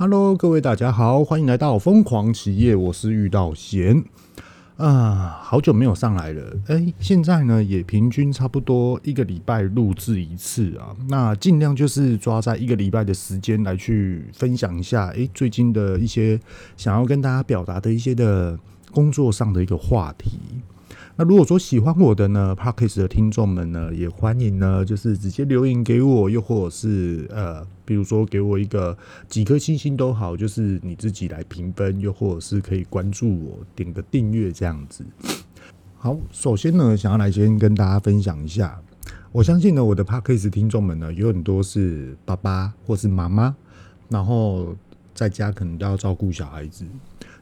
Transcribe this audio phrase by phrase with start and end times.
[0.00, 4.04] Hello，各位大家好，欢迎来到疯狂企业，我是遇到贤。
[4.76, 16.38] 啊，好久没有上来了，哎，现在呢也平均差不多一个礼拜录制一次啊，那尽量就是抓在一个礼拜的时间来去分享一下，哎，最近的一些
[16.76, 18.56] 想要跟大家表达的一些的
[18.92, 20.38] 工作上的一个话题。
[21.20, 28.96] 那如果说喜欢我的呢，Parkes 的听众们呢，也欢迎呢，就是直接留言给我，又或者是呃，比如说给我一个
[29.26, 35.04] 几颗星星都好，就是你自己来评分，又或者是可以关注我，点个订阅这样子。
[35.96, 38.80] 好，首先呢，想要来先跟大家分享一下，
[39.32, 43.56] 我相信呢，我的 Parkes 听众们呢，有很多是爸爸或是妈妈，
[44.08, 44.76] 然后
[45.14, 46.84] 在家可能都要照顾小孩子。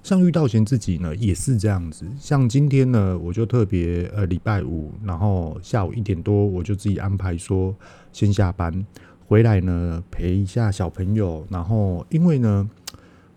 [0.07, 2.07] 像遇到贤自己呢，也是这样子。
[2.17, 7.75] 像今天呢，我就特别呃礼拜五，然后下午一点多，我就自己安排说
[8.13, 8.87] 先下班
[9.27, 11.45] 回来呢陪一下小朋友。
[11.51, 12.71] 然后因为呢，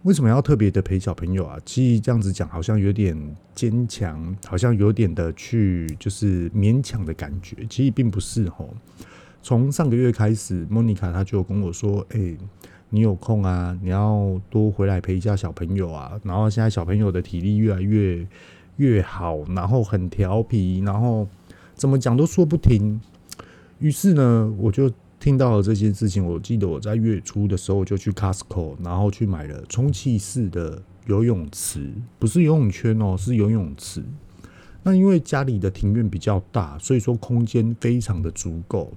[0.03, 1.57] 为什么要特别的陪小朋友啊？
[1.65, 3.17] 其实这样子讲好像有点
[3.55, 7.65] 坚强，好像有点的去就是勉强的感觉。
[7.67, 8.71] 其实并不是吼。
[9.41, 12.37] 从上个月开始，莫妮卡她就跟我说：“哎、”
[12.89, 13.77] 你有空啊？
[13.81, 16.19] 你要多回来陪一下小朋友啊。
[16.23, 18.25] 然后现在小朋友的体力越来越
[18.77, 21.27] 越好，然后很调皮，然后
[21.75, 22.99] 怎么讲都说不停。
[23.79, 26.25] 于是呢，我就听到了这件事情。
[26.25, 34.03] 我记得我在月初的时候就去 Costco，然后去买了充气式的游泳池，不是游泳圈哦，是游泳池。
[34.81, 38.91] 那因为家里的庭院比较大，所以说空间非常的足够。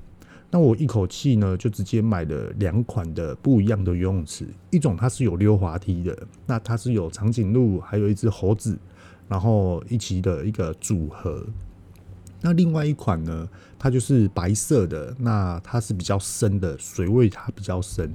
[0.55, 8.79] 那我一口气呢，就直接买了两款的不一样的游泳池，一种它是有溜滑梯的，那它是有长颈鹿，还有一只猴子，
[9.29, 11.43] 然后一起的一个组合。
[12.43, 18.13] 那另外一款呢，它就是白色的，那它是比较深的，水位它比较深，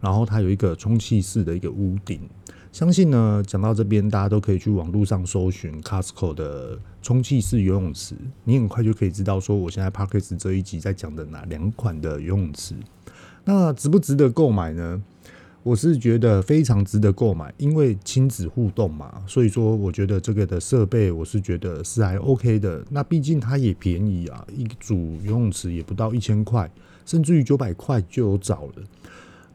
[0.00, 2.20] 然后它有一个充气式的一个屋顶。
[2.72, 12.74] 相信呢，讲到这边，大家都可以去网络上搜寻 Costco 的充气式游泳池，你很快就可以知道说，我现在 Podcast 这一集在讲的哪两款的游泳池。
[13.44, 15.02] 那值不值得购买呢？
[15.64, 22.82] 我是觉得非常值得购买，因为亲子互动嘛，所以说我觉得这个的设备我是觉得是还 OK 的。
[22.90, 26.70] 那毕竟它也便宜啊，一组游泳池也不到一千块，
[27.04, 28.74] 甚至于九百块就有找了。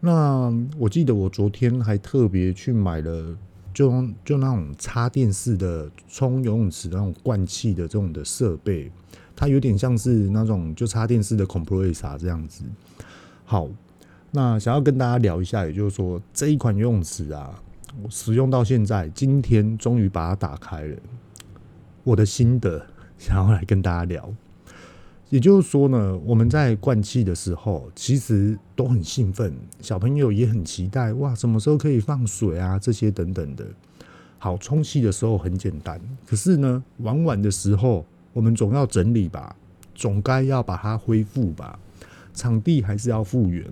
[0.02, 3.36] 那我记得我昨天还特别去买了
[3.74, 3.92] 就，
[4.24, 8.92] 就那种插电式的冲游泳池那种灌气的这种的设备，
[9.36, 12.64] 它有点像是那种就插电式的 compressor 这样子。
[13.44, 13.68] 好，
[14.32, 17.62] 那想要跟大家聊一下，也就是说这一款游泳池啊，
[18.02, 20.98] 我使用到现在，今天终于把它打开了，
[22.04, 22.86] 我的心得
[23.18, 24.34] 想要来跟大家聊。
[25.34, 29.52] 也就是说呢，我们在灌气的时候，其实都很兴奋，
[29.82, 32.78] 小朋友也很期待，哇，什么时候可以放水啊？
[32.78, 33.66] 这些等等的。
[34.38, 39.56] 好，充气的时候很简单，可是呢，玩完的时候，我们总要整理吧，
[39.96, 41.80] 总该要把它恢复吧，
[42.36, 43.66] 场地还是要复原。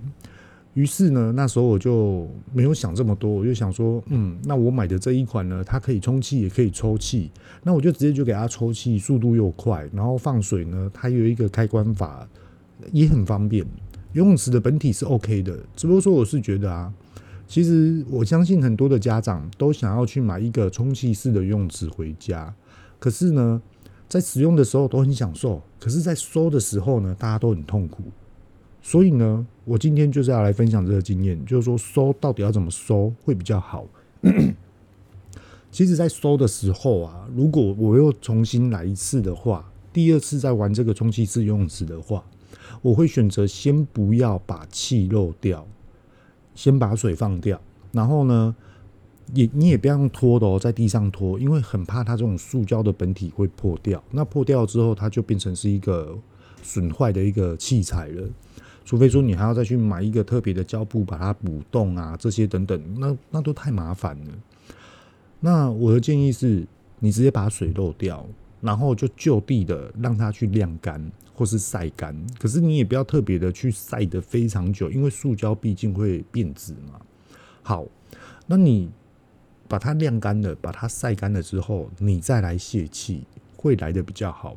[0.73, 7.29] 于是呢，那时候我就没有想这么多，我就想说，嗯，那我买的这一款呢，它可以充气也可以抽气，
[7.61, 12.25] 那我就直接就给它抽气，速度又快，然后放水呢，它有一个开关阀，
[12.93, 13.65] 也很方便。
[14.13, 16.93] 游泳池的本体是 OK 的，只不过说我是觉得啊，
[17.47, 22.53] 其实我相信很多的家长都想要去买一个充气式的游泳池回家，
[22.97, 23.61] 可是呢，
[24.07, 28.03] 在使用的时候都很享受，可是在收的时候呢，大家都很痛苦。
[28.83, 33.87] 所以呢，我今天就是要来分享这个经验，就是说收到底要怎么收会比较好。
[35.71, 42.21] 其实，在收的时候啊，如果我又重新来一次的话，第二次再玩这个充气式游泳池的话，
[42.81, 45.65] 我会选择先不要把气漏掉，
[46.53, 47.61] 先把水放掉，
[47.93, 48.53] 然后呢，
[49.33, 54.03] 也你也不要用拖的哦，在地上拖，因为很怕它这种塑胶的本体会破掉。
[54.11, 56.19] 那破掉之后，它就变成是一个
[56.61, 58.27] 损坏的一个器材了。
[58.83, 64.31] 除非说你还要再去买一个特别的胶布把它补洞啊，这些等等，那那都太麻烦了。
[65.39, 66.65] 那我的建议是，
[66.99, 68.25] 你直接把水漏掉，
[68.59, 72.15] 然后就就地的让它去晾干或是晒干。
[72.39, 76.99] 可是你也不要特别的去晒得非常久，因为塑胶毕竟会变质嘛。
[77.63, 77.85] 好，
[78.47, 78.89] 那你
[79.67, 83.23] 把它晾干了，把它晒干了之后，你再来泄气，
[83.55, 84.55] 会来得比较好。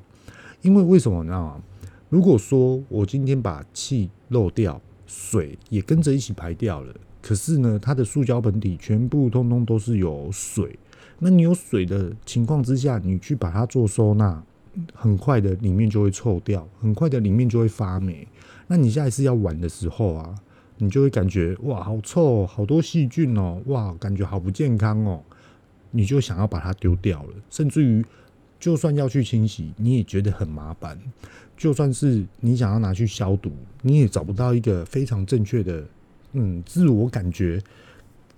[0.62, 1.62] 因为为什么呢？
[2.08, 10.78] 如果说我今天把气漏掉，水也跟着一起排掉了，可是呢，它的塑胶本体全部通通都是有水。
[11.18, 14.42] 那你有水的情况之下，你去把它做收纳，
[14.92, 18.26] 很快的里面就会臭掉，很快的里面就会发霉。
[18.66, 20.34] 那你下一次要玩的时候啊，
[20.78, 25.22] 你就会感觉哇，好臭，好多细菌哦，哇，感觉好不健康哦，
[25.90, 27.34] 你就想要把它丢掉了。
[27.48, 28.04] 甚至于，
[28.58, 30.98] 就算要去清洗，你也觉得很麻烦。
[31.56, 33.50] 就算是你想要拿去消毒，
[33.82, 35.84] 你也找不到一个非常正确的，
[36.32, 37.62] 嗯，自我感觉，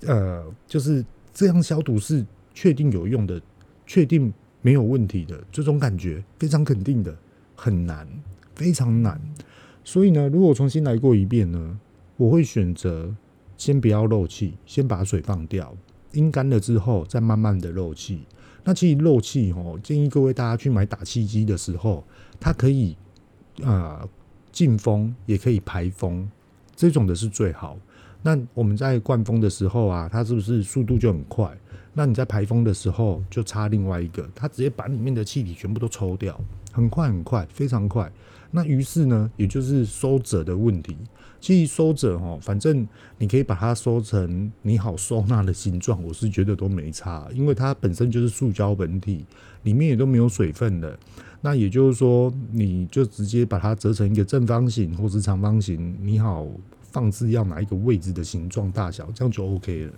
[0.02, 2.24] 呃，就是这样消毒是
[2.54, 3.40] 确定有用的，
[3.86, 4.32] 确定
[4.62, 7.16] 没有问题的这种感觉，非常肯定的，
[7.54, 8.06] 很难，
[8.54, 9.20] 非常难。
[9.84, 11.78] 所以呢，如果重新来过一遍呢，
[12.16, 13.14] 我会选择
[13.56, 15.74] 先不要漏气，先把水放掉，
[16.12, 18.20] 阴干了之后再慢慢的漏气。
[18.64, 22.02] 那其实漏气哦，建议各位大家去买打气机的时候，
[22.40, 22.96] 它可以
[23.62, 24.08] 呃
[24.52, 26.28] 进风，也可以排风，
[26.74, 27.76] 这种的是最好。
[28.22, 31.56] 那我们在灌风的时候啊，它是不是速度就很快？
[31.92, 36.38] 那你在排风的时候就差另外一个，它直接把里面的气体全部都抽掉，
[36.72, 38.10] 很快很快，非常快。
[38.50, 40.96] 那于是呢，也就是收褶的问题。
[41.40, 42.86] 其实收褶哈，反正
[43.18, 49.24] 你可以把它收成你好收纳的形状，我是觉得都没差，因为它本身就是塑胶本体，
[49.62, 50.98] 里面也都没有水分的。
[51.46, 56.44] 那也就是说，你就直接把它折成一个正方形或是长方形，你好
[56.90, 59.92] 放置要哪一个位置的形状大小，这样就 OK 了。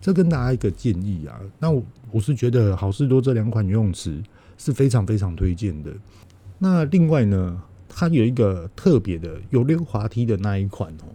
[0.00, 4.20] 这跟大家一个建议啊，那我我是觉得好事多这两款游泳池
[4.58, 5.92] 是非常非常推荐的。
[6.58, 11.06] 那另外呢，它有一个特别的有溜滑梯的那一款哦，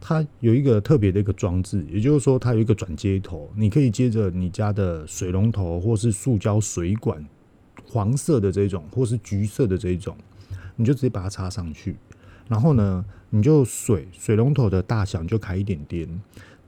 [0.00, 7.24] 它有一个特别的一个装置，也就是说它有一个转接头，你可以接着你家的水龙头或是塑胶水管，
[7.88, 10.16] 黄色的这种或是橘色的这种，
[10.76, 11.96] 你就直接把它插上去，
[12.48, 16.08] 然后呢，你就水水龙头的大小你就开一点点，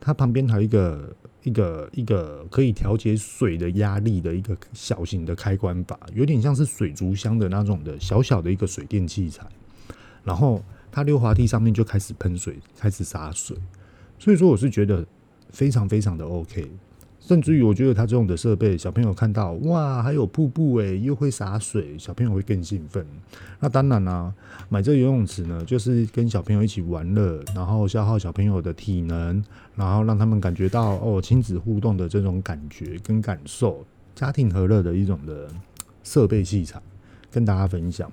[0.01, 1.15] 它旁边还有一个。
[1.43, 9.47] 一个一个可以调节水的压力的一个小型的开关阀，有点像是水族箱的那种的小小的一个水电器材，
[10.23, 10.63] 然后
[10.93, 13.57] 它溜滑梯上面就开始喷水，开始洒水，
[14.19, 15.07] 所以说我是觉得
[15.49, 16.71] 非常非常的 OK。
[17.31, 23.06] 甚至于，我觉得他这种的设备，小朋友看到哇，还有瀑布诶，又会洒水，小朋友会更兴奋。
[23.61, 24.35] 那当然啦、
[24.69, 29.41] 买这个游泳池呢，就是跟小朋友一起玩乐，然后消耗小朋友的体能，
[29.77, 33.87] 然后让他们感觉到哦，亲子互动的这种感觉跟感受，
[34.17, 35.47] 家庭和乐的一种的
[36.03, 36.83] 设备器材，
[37.31, 38.11] 跟大家分享。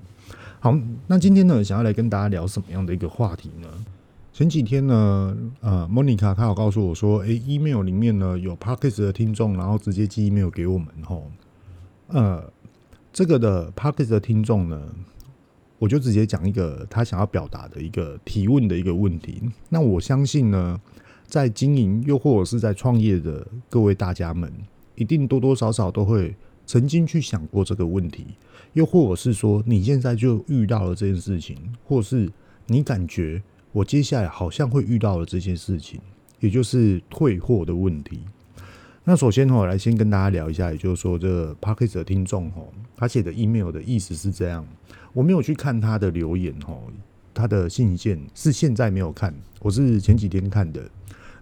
[0.60, 0.72] 好，
[1.08, 3.66] 那今天呢，想要来跟大家聊什么样的一个话题呢？
[4.38, 11.28] 前几天呢，呃，莫妮卡她有告诉我说，诶、email 里面呢有 Podcast 的听众，然后直接寄 email 给我们吼，
[12.06, 12.48] 呃，
[13.12, 14.80] 这个的 Podcast 的听众呢，
[15.80, 19.42] 我就直接讲一个他想要表达的一个提问的一个问题。
[19.70, 20.80] 那我相信呢，
[21.26, 24.52] 在经营又或者是在创业的各位大家们，
[24.94, 26.32] 一定多多少少都会
[26.64, 28.24] 曾经去想过这个问题，
[28.74, 32.30] 又或者是说你现在就遇到了这件事情，或是
[32.68, 33.42] 你感觉。
[33.78, 36.00] 我接下来好像会遇到的这件事情，
[36.40, 38.22] 也就是退货的问题。
[39.04, 42.50] 那首先我来先跟大家聊一下，也就是说，这个 Podcast 的听众，
[42.96, 44.66] 他写的 email 的意思是这样。
[45.12, 46.52] 我没有去看他的留言，
[47.32, 50.82] 他的信件是现在没有看，我是前几天看的。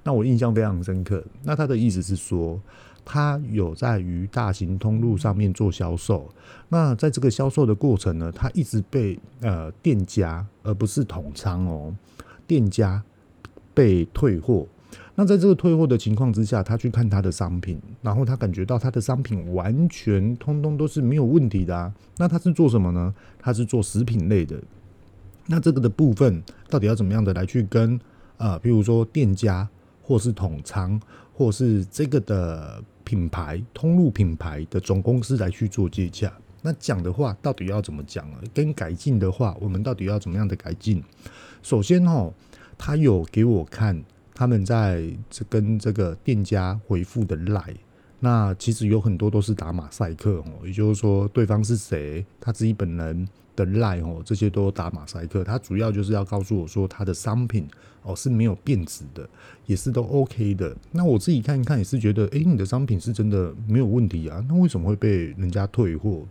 [0.05, 1.25] 那我印象非常深刻。
[1.43, 2.61] 那他的意思是说，
[3.03, 6.31] 他有在于大型通路上面做销售。
[6.69, 11.97] 那在这个销售的过程呢，他一直被呃店家，而不是统仓哦。
[12.46, 13.02] 店家
[13.75, 14.66] 被退货，
[15.14, 21.93] 那在这个退货的情况之下，他去看他的商品，然后他感觉到他的商品完全通通都是没有问题的啊。
[22.17, 23.15] 那他是做什么呢？
[23.38, 24.60] 他是做食品类的。
[25.46, 27.98] 那这个的部分到底要怎么样的来去跟
[28.36, 29.69] 呃，比如说店家，
[30.03, 31.00] 或是统仓，
[31.32, 36.32] 或是这个的品牌通路品牌的总公司来去做接洽？
[36.62, 38.41] 那讲的话到底要怎么讲啊？
[38.53, 41.03] 跟改进的话，我们到底要怎么样的改进？
[41.67, 42.32] 首先哦，
[42.79, 44.01] 他有给我看
[44.32, 47.75] 他们在这跟这个店家回复的赖
[48.20, 55.43] 那其实有很多都是打马赛克哦，也就是说对方是谁，他自己本人的赖哦，这些都打马赛克。
[55.43, 57.67] 他主要就是要告诉我说他的商品
[58.05, 59.29] 哦是没有变质的，
[59.67, 60.73] 也是都 OK 的。
[60.93, 66.25] 那我自己看一看也是觉得，诶，你的商品是真的没有问题啊，那为什么会被人家退货？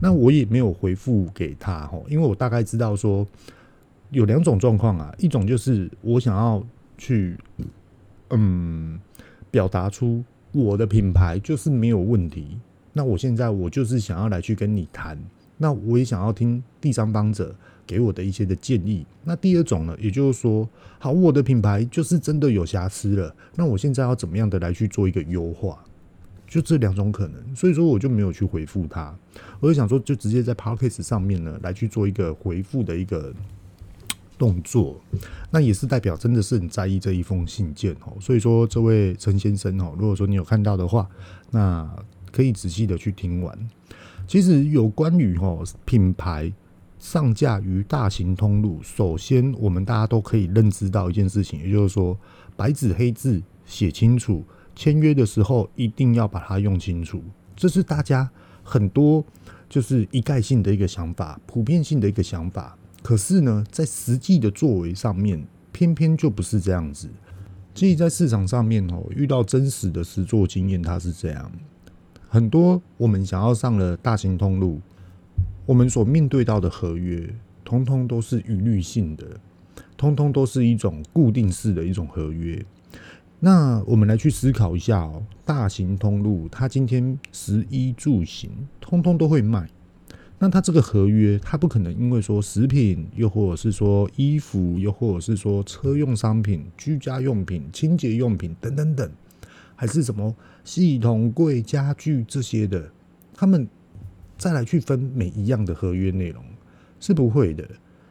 [0.00, 3.28] 那我也没有回复给他哦，因为我大概知道说。
[4.14, 6.64] 有两种状况啊，一种就是我想要
[6.96, 7.36] 去，
[8.30, 8.98] 嗯，
[9.50, 12.56] 表达出我的品牌就是没有问题。
[12.92, 15.18] 那我现在我就是想要来去跟你谈，
[15.58, 17.52] 那我也想要听第三方者
[17.84, 19.04] 给我的一些的建议。
[19.24, 20.68] 那第二种呢，也就是说，
[21.00, 25.84] 好，我的品牌就是真的有瑕疵了，那我现在要怎么样的来去做一个优化？
[26.46, 29.12] 就这两种可能，所以说我就没有去回复他，
[29.58, 33.34] 我就想说，就直接在 Podcast 上面呢来去做一个回复的一个。
[34.36, 35.00] 动作，
[35.50, 38.16] 那也是代表真的是很在意这一封信件哦。
[38.20, 41.08] 所以说，这位陈先生哦，如果说你有看到的话，
[41.50, 41.88] 那
[42.32, 43.56] 可以仔细的去听完。
[44.26, 46.52] 其实有关于哦品牌
[46.98, 52.18] 上架于大型通路，首先我们大家都可以认知到一件事情，也就是说
[52.56, 54.42] 白纸黑字写清楚，
[54.74, 57.22] 签约的时候一定要把它用清楚，
[57.54, 58.28] 这是大家
[58.62, 59.24] 很多
[59.68, 62.76] 就是一概性的一个想法，普遍性的一个想法。
[63.04, 67.06] 可是呢，在实际的作为上面，偏偏就不是这样子。
[67.74, 71.52] 其实，在市场上面哦，遇到真实的实作经验，它是这样。
[72.30, 74.80] 很多我们想要上了大型通路，
[75.66, 77.28] 我们所面对到的合约，
[77.62, 79.38] 通通都是一律性的，
[79.98, 82.64] 通通都是一种固定式的一种合约。
[83.38, 89.68] 那我们来去思考一下哦，大型通路它今天食衣住行，通通都会卖。
[90.44, 99.10] 那他这个合约，他不可能因为说食品，又或者是说衣服，又或者是说车用商品、居家用品、清洁用品等等等，
[99.74, 102.90] 还是什么系统柜、家具这些的，
[103.32, 103.66] 他们
[104.36, 106.44] 再来去分每一样的合约内容
[107.00, 107.66] 是不会的。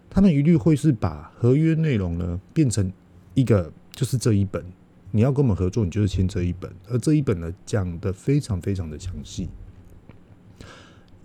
[0.09, 2.91] 他们一律会是把合约内容呢变成
[3.35, 4.65] 一个，就是这一本，
[5.11, 9.47] 你要跟我们合作，你就是签这一本，而这一本呢讲得非常非常的详细。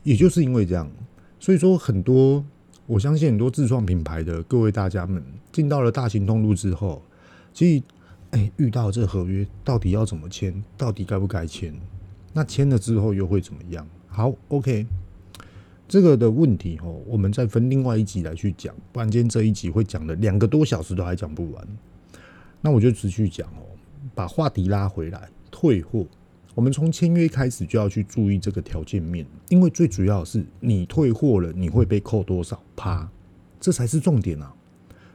[0.09, 0.91] 也就是因为这样，
[1.39, 2.43] 所以说很多，
[2.87, 5.23] 我相信很多自创品牌的各位大家们
[5.53, 7.03] 进到了大型通路之后，
[7.53, 7.83] 其实，
[8.31, 11.75] 哎，遇到这合约到底要怎么签，到底该不该签？
[12.33, 13.87] 那签了之后又会怎么样？
[14.07, 14.87] 好，OK，
[15.87, 21.69] 这个的问题哦，我们再分另外一集来去讲，不然今天这一集会讲了两个多小时都还讲不完。
[22.63, 23.61] 那我就持续讲哦，
[24.15, 26.07] 把话题拉回来，退货。
[26.59, 33.09] 我们从签约开始就要去注意这个条件面，因为最主要的是你退货了，你会被扣多少趴，
[33.61, 34.53] 这才是重点啊！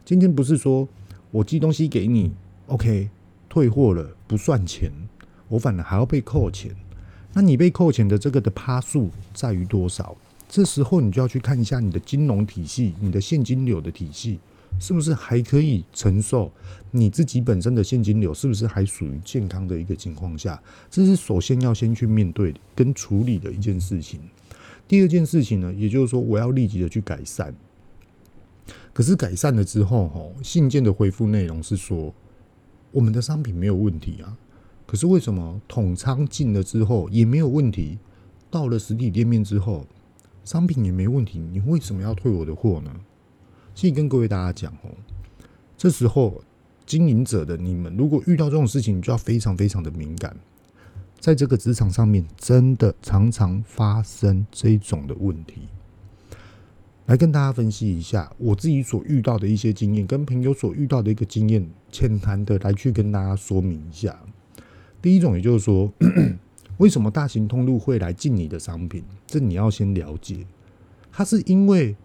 [0.05, 0.87] 今天不是说
[1.31, 2.31] 我寄东西给你
[2.67, 3.09] ，OK，
[3.49, 4.89] 退货了不算钱，
[5.49, 6.73] 我反而还要被扣钱。
[7.33, 10.15] 那你被扣钱的这个的趴数在于多少？
[10.47, 14.39] 这时候你就要去看一下你的金融体系，你的现金流的体系。
[14.79, 16.51] 是不是还可以承受？
[16.91, 20.61] 你自己本身的现金流是不是还属于健康的一个情况下？
[20.91, 24.19] 这是首先要先去面对跟处理的一件事情。
[24.87, 27.55] 第二件事情呢，也就是说我要立即的去改善。
[28.93, 32.13] 可是改善了之后，吼，信件的回复内容是说
[32.91, 34.37] 我们的商品没有问题啊。
[34.85, 37.97] 可是为什么统仓进了之后也没有问题？
[38.51, 39.87] 到了实体店面之后，
[40.45, 42.93] 商品也没问题，你为什么要退我的货呢？
[43.75, 44.91] 所以跟各位大家讲哦，
[45.77, 46.41] 这时候
[46.85, 50.35] 经营者的你们，如果遇到这种事情，你就要非常非常的敏感。
[51.19, 55.61] 在这个职场上面，真的常常发生这种的问题。
[57.05, 64.17] 来跟大家分析一下我自己所遇到的一些经验，跟朋友所遇到的一个经验，浅谈的来去跟大家说明一下。
[65.01, 65.91] 第一种，也就是说，
[66.77, 69.03] 为什么大型通路会来进你的商品？
[69.25, 70.45] 这你要先了解，
[71.11, 71.95] 它是因为。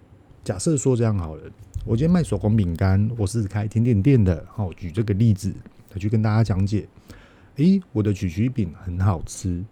[0.48, 1.42] 假设说这样好了，
[1.84, 4.42] 我今天卖手工饼干，我是开甜点店的。
[4.48, 5.52] 好，举这个例子
[5.92, 6.88] 来去跟大家讲解。
[7.56, 9.62] 诶，我的曲曲饼很好吃，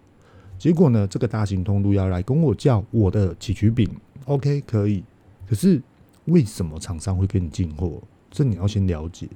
[0.59, 3.89] 结果呢，这个大型通路要来跟我叫我的曲曲饼
[4.25, 5.03] ，OK 可以。
[5.49, 5.81] 可是
[6.25, 7.99] 为什么厂商会跟你进货？
[8.29, 9.27] 这你要先了解，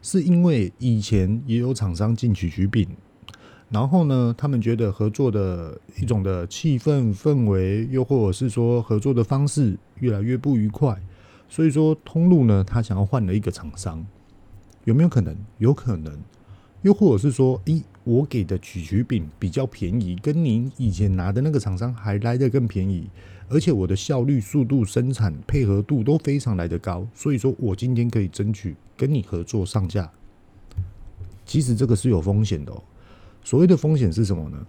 [0.00, 2.88] 是因为以前也有厂商进曲曲饼。
[3.74, 10.96] 然后呢，他们觉得合作的一种的气氛氛围，又或者是说合作的方式越来越不愉快，
[11.48, 14.06] 所以说通路呢，他想要换了一个厂商，
[14.84, 14.94] 有。
[14.94, 15.08] 没有。
[15.08, 15.36] 可能？
[15.58, 15.74] 有。
[15.74, 16.16] 可能。
[16.82, 23.10] 又或者是说，咦，我给的曲曲饼比较便宜，跟您以前拿的那个厂商还来得更便宜，
[23.48, 30.08] 而且我的效率、速度、生产配合度都非常来得高，所以说我今天可以争取跟你合作上架。
[31.44, 32.20] 其实这个是有。
[32.20, 32.80] 风险的哦。
[33.44, 34.66] 所谓的风险是什么呢？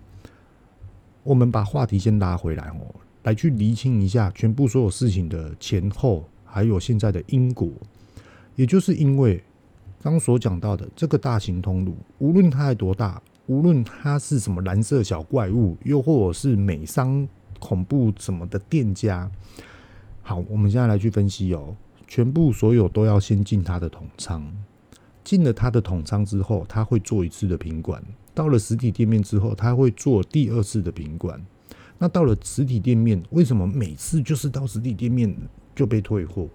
[1.23, 7.67] 我们把话题先拉回来哦，来去厘清一下全部所有事情的前后，还有现在的因果。
[8.55, 9.41] 也就是因为
[10.01, 17.27] 刚所讲到的这个大型通路，无论它有多大，无论它是什么蓝色小怪物，又或者是美商
[17.59, 19.29] 恐怖什么的店家，
[20.21, 21.75] 好，我们现在来去分析哦，
[22.07, 24.45] 全部所有都要先进它的统仓，
[25.23, 28.03] 进了它的统仓之后，它会做一次的品管。
[28.35, 31.43] 到了实体店面之后，他会做第二次的品管。
[31.97, 35.33] 那到了实体店面，为什么每次就是到实体店面
[35.73, 36.47] 就被退货？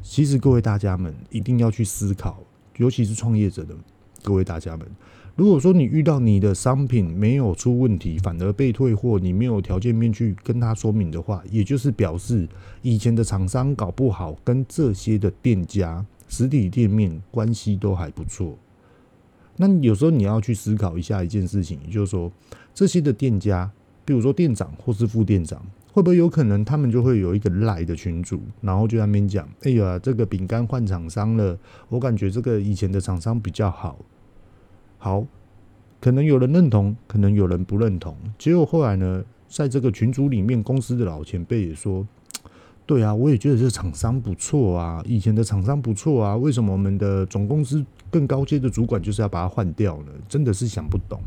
[0.00, 2.40] 其实各位大家们一定要去思考，
[2.76, 3.74] 尤其是创业者的
[4.22, 4.86] 各位大家们，
[5.34, 12.48] 如果说你遇到你的商品没有出问题，反而被退货，你没有条件面去跟他说明的话，也就是表示
[12.80, 18.56] 以前的厂商搞不好跟这些的店家实体店面关系都还不错。
[19.60, 22.32] 那有时候你要去思考一下一件事情，就是说
[22.72, 23.70] 这些的店家，
[24.06, 25.62] 比如说店长或是副店长。
[25.92, 33.98] 会不会有可能他们就会有一个赖的群主，然后就在那边讲：“哎呀，这个饼干换厂商了，我感觉这个以前的厂商比较好。”
[34.98, 35.26] 好，
[36.00, 38.16] 可能有人认同，可能有人不认同。
[38.38, 42.06] 结果后来呢，在这个群组里面，公司的老前辈也说
[42.90, 50.06] ：“对啊，我也觉得这个厂商不错啊，以前的厂商不错啊，为什么我们的总公司更高阶的主管就是要把它换掉呢？
[50.28, 51.22] 真的是想不懂。”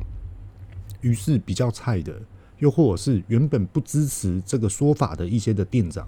[0.99, 2.13] 于是比较菜的。
[2.59, 6.05] 又或者是原本不支持这个说法的一些的店长，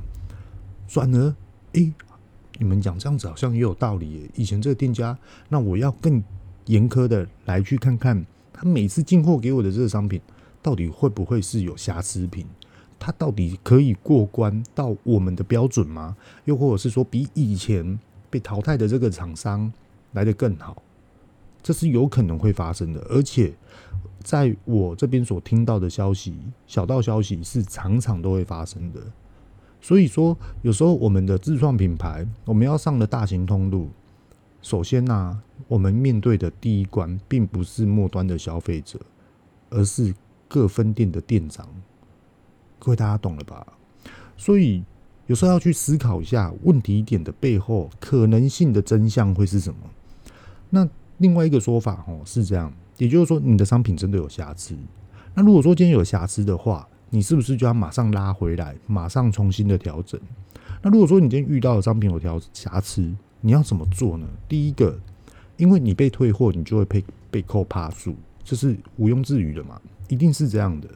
[0.87, 1.33] 转而，
[1.73, 1.93] 诶、
[2.59, 4.29] 你们讲这样子好像也有道理。
[4.35, 6.21] 以前这个店家，那我要更
[6.65, 10.19] 严苛的来去看看，他每次进货给我的这个商品，
[10.61, 12.45] 到底会不会是有瑕疵品？
[12.99, 16.15] 他到底可以过关到我们的标准吗？
[16.45, 17.99] 又或者是说，比以前
[18.29, 19.71] 被淘汰的这个厂商
[20.13, 20.81] 来得更好？
[21.61, 23.53] 这是有可能会发生的，而且。
[24.23, 26.35] 在我这边所听到的消息，
[26.65, 28.99] 小道消息是常常都会发生的。
[29.79, 33.89] 所以说，有时候我们的自创品牌，我们要上的大型通路，
[34.63, 38.99] 首先呢、我们面对的第一关，并不是末端的消费者，
[39.69, 40.15] 而是
[40.47, 41.69] 各分店的店长。
[42.79, 43.65] 各位大家懂了吧？
[44.37, 44.83] 所以
[45.27, 49.79] 有时候要去思考一下问题点的背后可能性的真相会是什么。
[50.69, 52.71] 那另外一个说法哦，是这样。
[52.97, 54.73] 也就是说，你的商品真的有瑕疵。
[55.33, 60.17] 那如果说今天有瑕疵的话，你是不是就要马上拉回来，马上重新的调整？
[60.81, 64.25] 那如果说你今天遇到的商品有条瑕疵，你要怎么做呢？
[64.47, 64.97] 第一个，
[65.57, 68.15] 因为你被退货，你就会被被扣趴数，
[68.45, 70.87] 这是毋庸置疑的嘛，一定是这样的。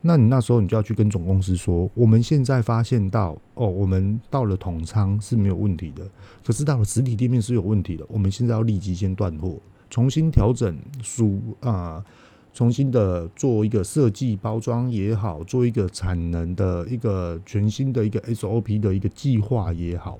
[0.00, 6.08] 那你那时候你就要去跟总公司说，我们现在发现到哦，我们到了统仓是没有问题的，
[6.44, 9.58] 可是到了实体店面是有问题的，我们现在要立即先断货。
[9.90, 12.04] 重新调整属啊，
[12.52, 20.18] 重新的做一个设计包装也好，做一个产能的一个全新的一个 SOP 的一个计划也好，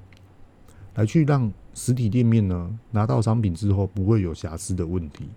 [0.94, 5.29] 来去让实体店面呢拿到商品之后不会有瑕疵的问题。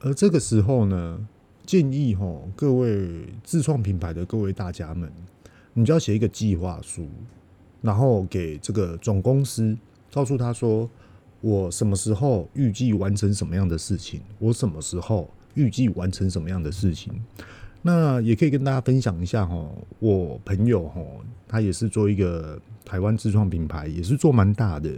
[0.00, 1.28] 而这个时候呢，
[1.64, 5.10] 建议吼各位自创品牌的各位大家们，
[5.74, 7.08] 你就要写一个计划书，
[7.80, 9.76] 然后给这个总公司，
[10.12, 10.88] 告诉他说。
[11.44, 14.20] 我什么时候预计完成什么样的事情？
[14.38, 17.12] 我什么时候预计完成什么样的事情？
[17.82, 19.68] 那也可以跟大家分享一下哈。
[19.98, 21.02] 我朋友哈，
[21.48, 24.88] 他也是做一个台湾自创品牌，也是做蛮大的，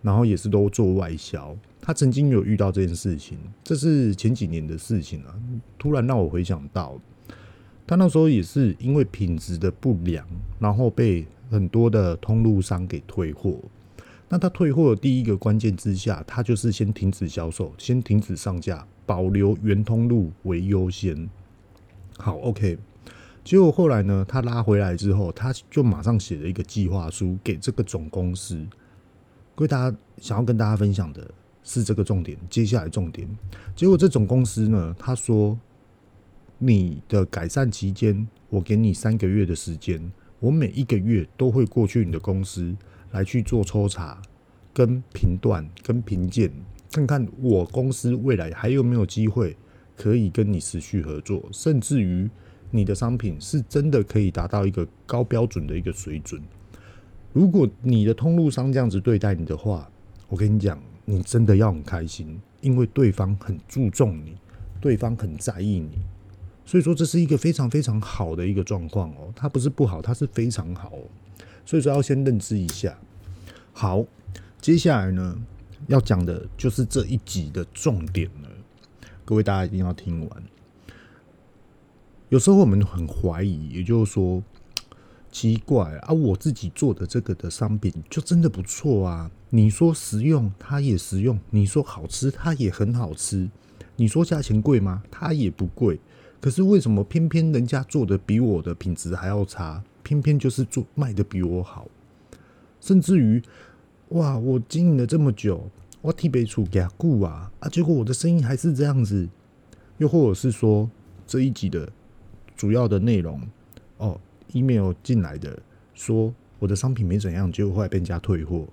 [0.00, 1.54] 然后也是都做外销。
[1.90, 5.34] 他曾经有遇到这件事情，这是前几年的事情啊。
[5.76, 6.96] 突然让我回想到，
[7.84, 10.24] 他那时候也是因为品质的不良，
[10.60, 13.58] 然后被很多的通路商给退货。
[14.28, 21.28] 那他退货的第一个关键之下，他就是先停止销售，先停止上架，保留原通路为优先。
[22.18, 22.78] 好，OK。
[23.42, 28.64] 结果后来呢，他拉回来之后，他就马上写了一个计划书给这个总公司。
[29.56, 31.28] 各位大家想要跟大家分享的
[31.72, 33.28] 是这个重点，接下来重点。
[33.76, 35.58] 结果这总公司呢，他说
[36.58, 42.74] ：“你的改善期间，我给你三个月的时间，我每一个月都会过去你的公司。”
[43.12, 44.22] 来去做抽查、
[44.72, 46.48] 跟评断、跟评鉴，
[46.92, 49.56] 看看我公司未来还有没有机会
[49.96, 52.30] 可以跟你持续合作，甚至于
[52.70, 56.40] 你的商品是真的可以达到一个高标准的一个水准。
[57.32, 59.90] 如果你的通路商这样子对待你的话，
[60.28, 60.80] 我跟你讲，
[61.10, 64.36] 你真的要很开心，因为对方很注重你，
[64.80, 65.90] 对方很在意你，
[66.64, 71.02] 所以说这是一个非常非常好的一个状况哦，它不是不好，它是非常好哦。
[71.66, 72.96] 所以说要先认知一下。
[73.72, 74.04] 好，
[74.60, 75.36] 接下来呢，
[75.88, 78.48] 要讲的就是这一集的重点了。
[79.24, 80.42] 各位大家一定要听完。
[82.28, 84.42] 有时候我们很怀疑，也就是说，
[85.32, 89.30] 奇怪啊，我自己做的这个的商品就真的不错啊。
[89.50, 93.48] 你说实用，它也实用；你说好吃，它也很好吃；
[93.96, 95.02] 你说价钱贵吗？
[95.10, 95.98] 它也不贵。
[96.40, 99.82] 可是为什么偏偏人家做的比我的品质还要差？
[100.02, 101.86] 偏偏就是做卖的比我好，
[102.80, 103.42] 甚至于，
[104.10, 104.38] 哇！
[104.38, 105.68] 我经营了这么久，
[106.00, 107.68] 我替别处给他顾啊啊！
[107.68, 109.28] 结果我的生意还是这样子，
[109.98, 110.88] 又或者是说
[111.26, 111.92] 这一集的
[112.56, 113.40] 主要的内容
[113.98, 114.18] 哦
[114.52, 115.60] ，email 进来的
[115.92, 118.66] 说我的商品没怎样，结果后来被人家退货。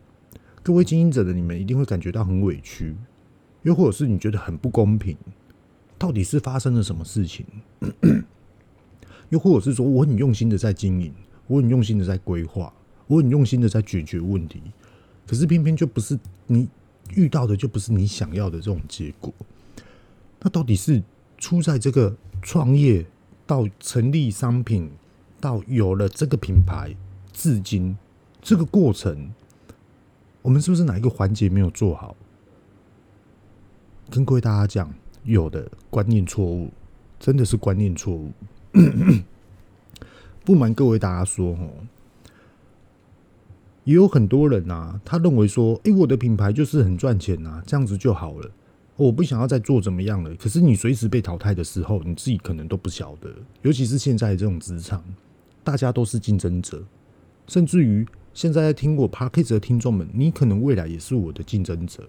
[0.67, 2.93] 各位经营者的你们一定会感觉到很委屈，
[3.61, 5.15] 又或者是你觉得很不公平，
[5.97, 7.45] 到底是发生了什么事情？
[9.31, 11.13] 又或者是说，我很用心的在经营，
[11.47, 12.73] 我很用心的在规划，
[13.07, 14.61] 我很用心的在解决问题，
[15.25, 16.67] 可是偏偏就不是你
[17.15, 19.33] 遇到的，就不是你想要的这种结果。
[20.41, 21.01] 那到底是
[21.37, 23.05] 出在这个创业
[23.45, 24.91] 到成立商品，
[25.39, 26.93] 到有了这个品牌，
[27.31, 27.97] 至今
[28.41, 29.31] 这个过程，
[30.47, 32.15] 我们是不是哪一个环节没有做好？
[34.09, 34.93] 跟各位大家讲，
[35.25, 36.71] 有的观念错误，
[37.19, 38.31] 真的是观念错误。
[40.45, 41.69] 不瞒各位大家说，哦，
[43.83, 48.49] 也有很多人啊，他认为说，诶，我的品牌就是很赚钱啊，这样子就好了，
[48.95, 50.33] 我不想要再做怎么样了。
[50.35, 53.29] 可是你随时被淘汰的时候，你自己可能都不晓得。
[53.63, 55.03] 尤其是现在这种职场，
[55.61, 56.81] 大家都是竞争者，
[57.47, 58.07] 甚至于
[58.37, 62.07] 现在在听我 Podcast 的听众们，你可能未来也是我的竞争者。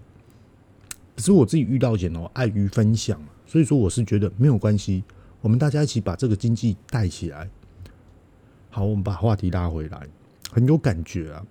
[1.17, 5.03] 可是我自己遇到一点哦，碍于分享，所以说我是觉得没有关系。
[5.41, 7.49] 我们大家一起把这个经济带起来。
[8.69, 10.07] 好，我们把话题拉回来，
[10.51, 11.43] 很有感觉啊。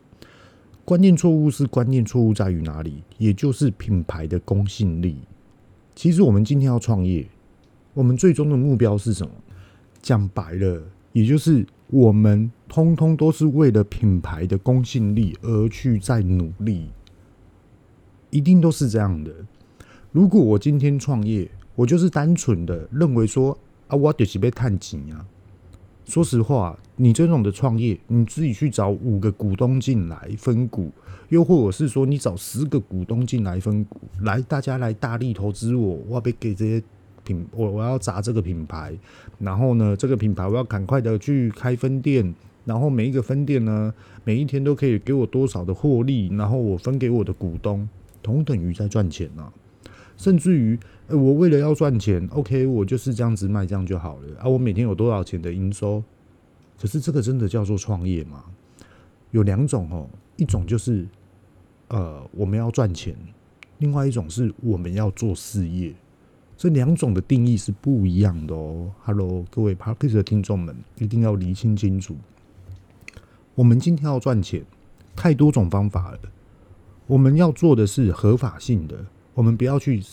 [0.86, 3.02] 观念错误是观念错误在于哪里？
[3.18, 5.18] 也就是品牌的公信力。
[5.96, 7.28] 其实我们今天要创业，
[7.96, 9.34] 我们最终的目标是什么？
[10.04, 16.90] 讲白了，也就是我们通通都是为了品牌的公信力而去在努力，
[18.30, 19.32] 一定都是这样的。
[20.12, 23.58] 如果我今天创业，我就是单纯的认为说。
[23.88, 25.26] 啊，我就是被探紧啊！
[26.04, 30.92] 说实话，你这种的创业，你自己去找五个股东进来分股，
[31.30, 36.84] 又或者是说你找十个股东进来分股，来大家来大力投资我，我要给这些
[37.28, 38.98] 品，我我要砸这个品牌，
[39.40, 47.88] 然后呢，这个品牌我要赶快的去开分店，然后每一个分店呢，每一天都可以给我多少的获利，然后我分给我的股东，
[48.24, 49.52] 同等于在赚钱啊，
[50.16, 50.80] 甚至于。
[51.10, 54.44] 呃，我为了要赚钱，OK，我就是这样子卖，这样就好了啊。
[54.46, 56.04] 我每天有多少钱的营收？
[56.78, 58.44] 可是这个真的叫做创业吗？
[59.32, 61.08] 有两种哦，一种就是
[61.88, 63.16] 呃我们要赚钱，
[63.78, 65.94] 另外一种是我们要做事业。
[66.58, 68.92] 这两种的定义是不一样的哦。
[69.04, 72.18] Hello，各位 Podcast 的听众们，一定要理清清楚。
[73.54, 74.66] 我们今天要赚钱，
[75.16, 76.20] 太多种方法了。
[77.06, 80.04] 我们要做的是合法性的，我们不要去。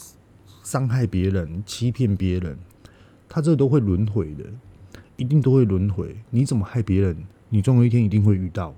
[0.62, 2.56] 伤害别人、欺骗别人，
[3.28, 4.44] 他这都会轮回的，
[5.18, 6.16] 一定都会轮回。
[6.30, 7.14] 你怎么害别人，
[7.50, 8.74] 你总有一天一定会遇到。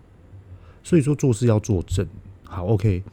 [0.83, 2.05] 所以说做事要做正。
[2.42, 3.05] 好，OK。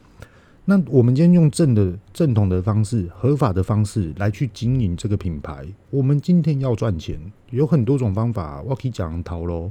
[0.66, 5.66] 那我们今天用正的、正统的方式、合法的方式来去经营这个品牌。
[5.90, 8.62] 我们今天要赚钱，有很多种方法。
[8.62, 9.70] 我可以讲逃喽，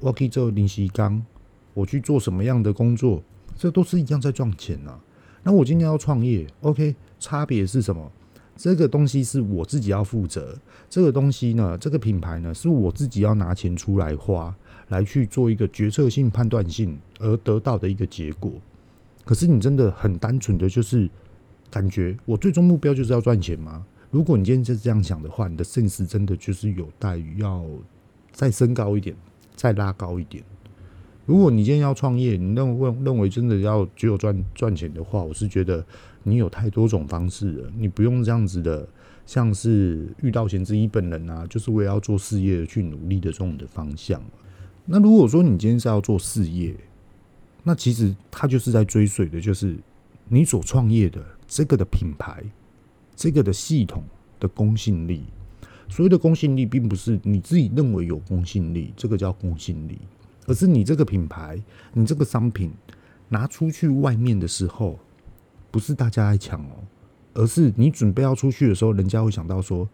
[0.00, 1.24] 我可以做临时工，
[1.74, 3.22] 我去做什么样的工作，
[3.54, 4.98] 这都是一样在赚钱呐。
[5.44, 8.10] 那我今天要创业，OK，差别是什么？
[8.56, 10.58] 这个东西是我自己要负责，
[10.90, 14.52] 这个东西呢，这个品牌呢，是我自己要拿钱出来花，
[14.88, 18.50] 来去做一个决策性、判断性而得到的一个结果。
[19.26, 21.06] 可是你真的很单纯的就是
[21.70, 23.84] 感觉，我最终目标就是要赚钱吗？
[24.10, 27.62] 如果你今天是这样想的话，你的现实真的就是有待于要
[28.32, 29.14] 再升高一点，
[29.54, 30.42] 再拉高一点。
[31.26, 35.84] 如果你今天要创业，你认为认为真的要只有赚赚钱的话，我是觉得。
[36.28, 38.84] 你有太多种方式了，你不用这样子的，
[39.24, 44.20] 像是遇到贤之一本人啊，就是为了要做事业去努力的这种的方向。
[44.86, 46.74] 那如果说你今天是要做事业，
[47.68, 49.76] 那其实他就是在追随的，就是
[50.28, 52.40] 你所创业的这个的品牌，
[53.16, 54.04] 这个的系统
[54.38, 55.24] 的公信力。
[55.88, 59.98] 所谓的公信力，并不是你自己认为有公信力，这个叫公信力，
[60.46, 61.60] 而是你这个品牌，
[61.92, 62.70] 你这个商品
[63.28, 64.96] 拿出去外面的时候。
[65.68, 66.84] 不是大家来抢哦，
[67.34, 69.86] 而是你准备要出去的时候，人家会想到说：“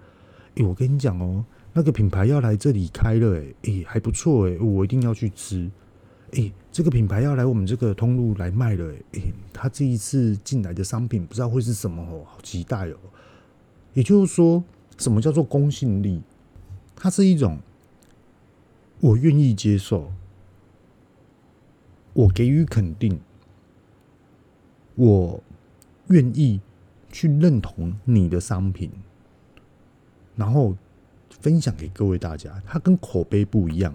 [0.55, 5.69] 诶，我跟你讲哦，那个品牌要来这里开了，诶，诶，还不错，诶，我一定要去吃。
[6.33, 12.97] 诶，这个品牌要来我们这个通路来卖了，诶，他这一次进来的商品不知道会是什么哦，好期待哦。
[13.95, 14.63] 也就是说，
[14.99, 16.23] 什么叫做公信力？
[16.95, 17.59] 它是一种
[19.01, 20.13] 我愿意接受，
[22.13, 23.21] 我给予肯定，
[24.97, 25.43] 我。
[26.09, 26.61] 愿意
[27.11, 28.91] 去认同你的商品，
[30.37, 30.77] 然后
[31.31, 32.61] 分享给各位大家。
[32.67, 33.95] 它跟口碑不一样，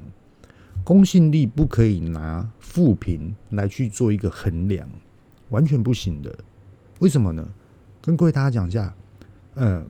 [0.88, 4.88] 公信力不可以拿负评来去做一个衡量，
[5.50, 6.34] 完全不行的。
[7.00, 7.46] 为什么呢？
[8.02, 8.96] 跟各位大家讲一下，
[9.56, 9.86] 嗯，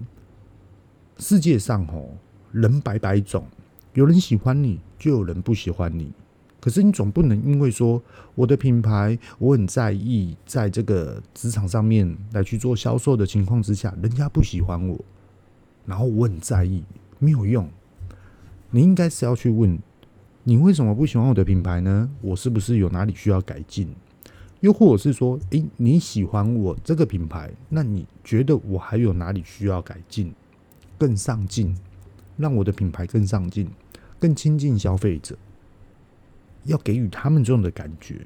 [1.19, 2.17] 世界上吼
[2.51, 3.45] 人百百种，
[3.93, 6.11] 有人喜欢你，就有人不喜欢你。
[6.59, 8.01] 可是你总不能因为说
[8.33, 14.99] 我的品牌我很在意，在这个职场上面来去做销售的情况之下，人家不喜欢我，
[15.85, 16.83] 然后我很在意，
[17.19, 17.69] 没有用。
[18.71, 19.77] 你应该是要去问，
[20.47, 22.09] 你为什么不喜欢我的品牌呢？
[22.21, 23.93] 我是不是有哪里需要改进？
[24.61, 30.33] 又或者是说，诶，你喜欢我这个品牌，那你觉得我还有哪里需要改进、
[30.97, 31.75] 更上进，
[32.37, 33.69] 让我的品牌更上进、
[34.19, 35.37] 更亲近消费者？
[36.63, 38.25] 要给予他们这种的感觉，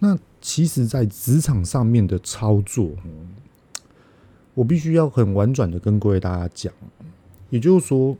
[0.00, 2.90] 那其实，在职场上面的操作，
[4.54, 6.74] 我必须要很婉转的跟各位大家讲，
[7.48, 8.16] 也就是说，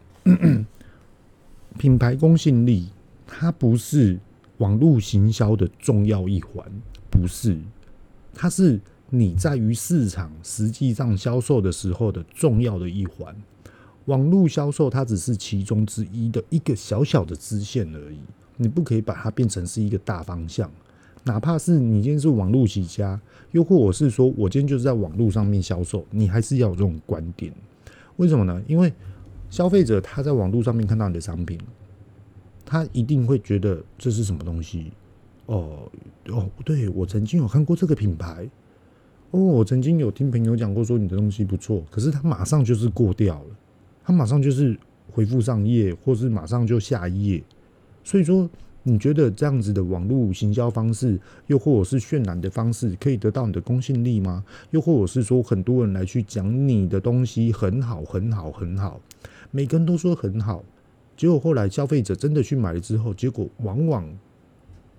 [1.77, 2.89] 品牌公信力
[3.33, 4.19] 它不是
[4.59, 6.65] 网络行销的重要一环，
[7.11, 7.57] 不是，
[8.35, 13.35] 它是你在于市场实际上销售的时候的重要的一环。
[14.07, 18.19] 网络销售它只是其中之一的一个小小的支线而已。
[18.57, 20.71] 你不可以把它变成是一个大方向，
[21.25, 23.19] 哪怕是你今天是网络起家，
[23.53, 27.51] 又或者是说我今天就是在网络上面销售，你还是要有这种观点。
[28.17, 28.61] 为什么呢？
[28.67, 28.93] 因为
[29.49, 31.59] 消费者他在网络上面看到你的商品，
[32.71, 34.93] 他一定会觉得这是什么东西？
[35.47, 35.91] 哦
[36.29, 38.49] 哦，对，我曾经有看过这个品牌，
[39.33, 43.57] 哦，我曾经有听朋友讲过说你的东西不错，可是他马上就是过掉了，
[44.05, 44.79] 他马上就是
[45.11, 47.43] 回复上页，或是马上就下一页。
[48.05, 48.49] 所以说，
[48.85, 54.45] 你觉得这样子的网络行销方式，又或者是渲染的方式，可以得到你的公信力吗？
[54.71, 59.01] 又或者是说，很多人来去讲你的东西很好、很好、很好，
[59.51, 60.63] 每个人都说很好，
[61.21, 64.09] 结果后来消费者真的去买了之后，结果往往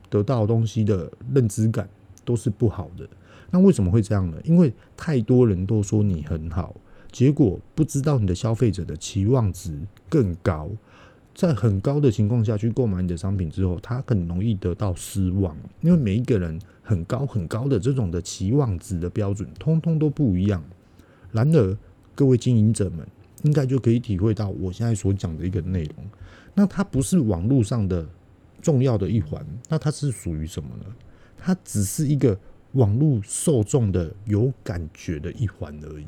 [0.08, 1.90] 得到东西的认知感
[2.24, 3.10] 都是不好的。
[3.50, 4.38] 那为什么会这样呢？
[4.44, 6.76] 因为太多人都说你很好，
[7.12, 9.76] 结果不知道你的消费者的期望值
[10.10, 10.70] 更高。
[11.34, 20.64] 在很高的情况下去购买你的商品之后，他很容易得到失望，因为每一个人很高很高的这种的期望值的标准，通通都不一样。
[21.32, 21.76] 然而，
[22.14, 23.08] 各位经营者们
[23.44, 26.06] 应该就可以体会到我现在所讲的一个内容。
[26.54, 28.06] 那它不是网络上的
[28.62, 30.86] 重要的一环，那它是属于什么呢？
[31.38, 32.38] 它只是一个
[32.74, 36.06] 网络受众的有感觉的一环而已。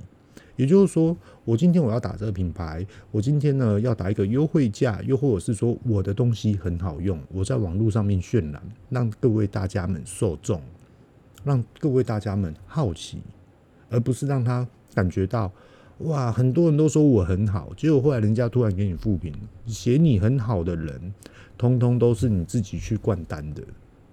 [0.56, 10.62] 也就是说，我今天我要打这个品牌，我今天呢要打一个优惠价，又或者是说我的东西很好用，我在网络上面渲染，让各位大家们受众，
[11.44, 13.20] 让各位大家们好奇，
[13.90, 15.52] 而不是让他感觉到
[16.00, 19.34] 哇，很多人都说我很好，结果后来人家突然给你复评，
[19.66, 21.14] 写你很好的人，
[21.58, 23.64] 通通都是你自己去灌单的，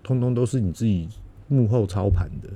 [0.03, 1.09] 通通都是你自己
[1.49, 2.49] 幕后操盘的。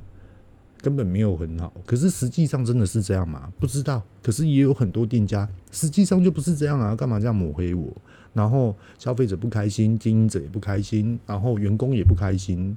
[0.82, 3.50] 根本没有很好，可是实际上真的是这样吗？
[3.58, 4.02] 不知道。
[4.22, 6.94] 可是也有很多店家，实际上就不是这样啊！
[6.94, 7.90] 干嘛这样抹黑我？
[8.34, 12.76] 然后消费者不开心，经营者也不开心，然后员工也不开心，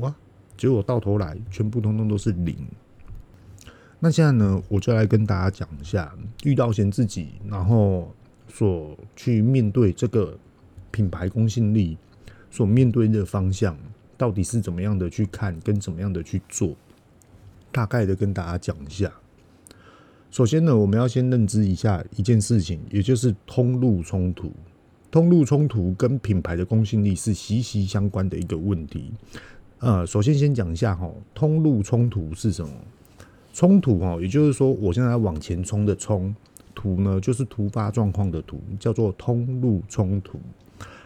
[0.00, 0.14] 哇！
[0.58, 2.54] 结果到头来，全部通通都是零。
[3.98, 8.12] 那现在呢，我就来跟大家讲一下，遇到贤自己，然后
[8.46, 10.38] 所去面对这个
[10.90, 11.96] 品牌公信力，
[12.50, 13.76] 所面对的方向
[14.18, 16.76] 到底是怎么样的去看，跟怎么样的去做。
[17.72, 19.10] 大概的跟大家讲一下。
[20.30, 24.52] 首先呢，我们要先认知一下一件事情，也就是通路冲突。
[25.10, 29.12] 通路冲突跟品牌的公信力是息息相关的一个问题。
[29.78, 32.70] 呃，首先先讲一下哈，通路冲突是什么？
[33.56, 36.36] 冲突哦，也就是说，我现在往前冲的冲，
[36.74, 40.38] 突呢就是突发状况的突，叫做通路冲突。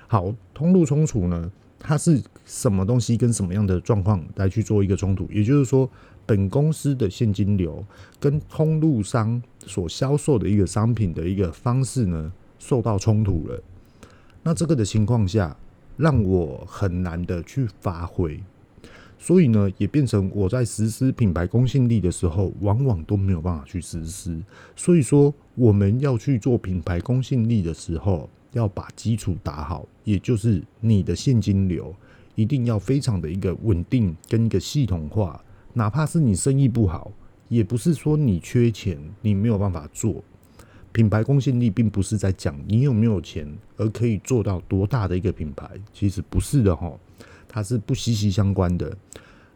[0.08, 5.28] 好，通路冲突呢，它是什么东西跟什么样的状况来去做一个冲突？
[5.30, 5.88] 也就是说。
[6.26, 7.84] 本公司的现金流
[8.20, 13.60] 跟通路商所销售的一个商品的一个方式呢，受到冲突了。
[14.44, 15.56] 那这个的情况下，
[15.96, 18.40] 让我很难的去发挥，
[19.22, 24.40] 所以呢，也变成我在实施品牌公信力的时候，往往都没有办法去实施。
[24.74, 31.94] 所以说，我们要去做品牌公信力的时候，要把基础打好，也就是你的现金流
[32.34, 35.44] 一定要非常的一个稳定跟一个系统化。
[35.74, 37.12] 哪怕是你生意不好，
[37.50, 40.24] 也不是说你缺钱，你没有办法做。
[40.92, 46.90] 品牌公信力并不是在讲你有没有钱，而可以做到多大的一个品牌，其实不是的哈，
[47.50, 48.96] 它是不息息相关的。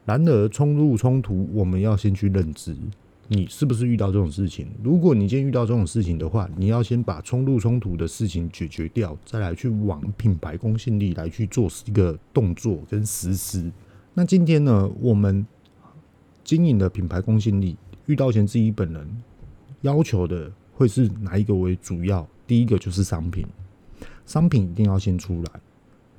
[0.04, 2.76] 然而，冲入冲突，我们要先去认知，
[3.28, 4.66] 你是不是遇到这种事情？
[4.82, 13.70] 如果你今天遇到这种事情的话，你要先把冲入冲突的事情解决掉，再来去往品牌公信力来去做一个动作跟实施。
[14.12, 15.46] 那今天呢，我们。
[16.46, 19.22] 经营的品牌公信力，遇到前自己本人
[19.80, 22.28] 要求的会是哪一个为主要？
[22.46, 23.46] 第一个就是商品，
[24.26, 25.60] 商品一定要先出来。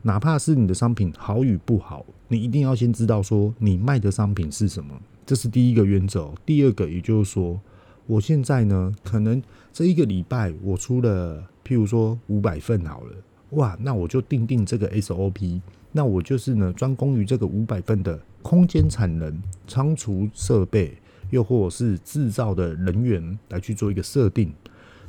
[0.05, 4.93] 哪怕是你的商品好与不好，你一定要先知道说你卖的商品是什么，
[5.25, 6.31] 这是第一个原则。
[6.45, 7.59] 第二个，也就是说，
[8.05, 9.41] 我现在呢，可能
[9.73, 13.13] 这一个礼拜我出了，譬如说五百份好了，
[13.57, 15.59] 哇，那我就定定这个 SOP，
[15.91, 20.95] 那我就是呢，专攻于这个五百份的空间产能、仓储设备，
[21.31, 24.53] 又或者是制造的人员来去做一个设定。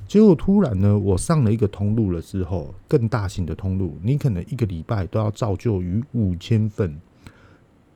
[0.09, 7.01] 结果突然呢，我上了一个通路了之后，更大型的通路，你可能一个礼拜都要造就于五千份，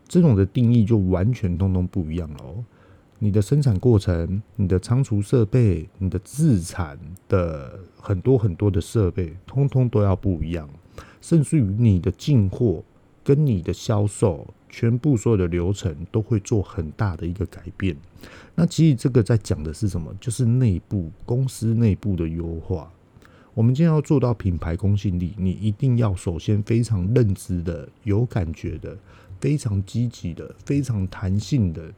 [0.09, 2.64] 这种的定义就完全通通不一样哦。
[3.18, 10.68] 你的生产过程、你的仓储设备、你的自产的很多很多的设备，通通都要不一样，
[11.20, 12.83] 甚至于你的进货
[13.23, 14.46] 跟你的销售。
[14.73, 17.96] 全部所有的流程都会做很大的一个改变。
[18.61, 20.14] 那其实这个在讲的是什么？
[20.20, 22.92] 就是内部公司内部的优化。
[23.55, 28.94] 我们今天要做到品牌公信力，你一定要首先非常认知的、有感觉的、
[29.40, 31.90] 非常积极的、非常弹性的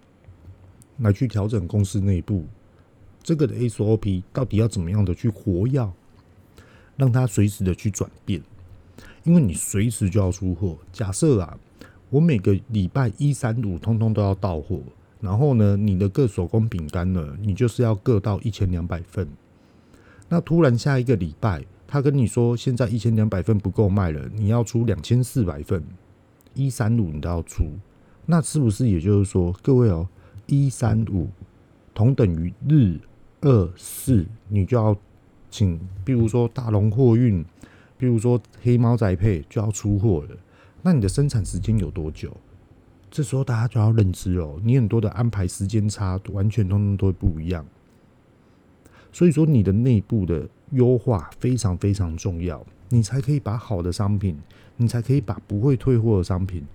[0.99, 2.45] 来去调整公司内部
[3.25, 5.93] 这个的 SOP 到底要怎么样的去活跃，
[6.97, 8.41] 让它随时的去转变。
[9.25, 10.79] 因为你随时就要出货。
[10.93, 11.59] 假设啊。
[12.09, 14.79] 我每个礼拜一、三、五，通通都要到货。
[15.23, 19.27] 然后呢，你的各手工饼干呢，你就是要各到一千两百份。
[20.29, 25.83] 那突然下一个礼拜，他跟你说现在一千两百份不够卖了，你要出两千四百份，
[26.55, 27.65] 一、三、五你都要出。
[28.27, 30.09] 那是不是也就是说，各位哦，
[30.47, 31.29] 一、三、五
[31.95, 32.99] 同等于日、
[33.43, 34.97] 二、四，你就要
[35.51, 37.45] 请，比如说大龙货运，
[37.97, 40.37] 比如说黑猫宅配就要出货了。
[40.83, 42.37] 那你的生产时间有多久？
[43.13, 47.63] 这时候大家就要认知哦，你很多的安排时间差，完全通通都不一样。
[49.13, 54.39] 所以说，你的内部的优化非常非常重要，你才可以把好的商品，
[54.79, 56.67] 你才可以把不会退货的商品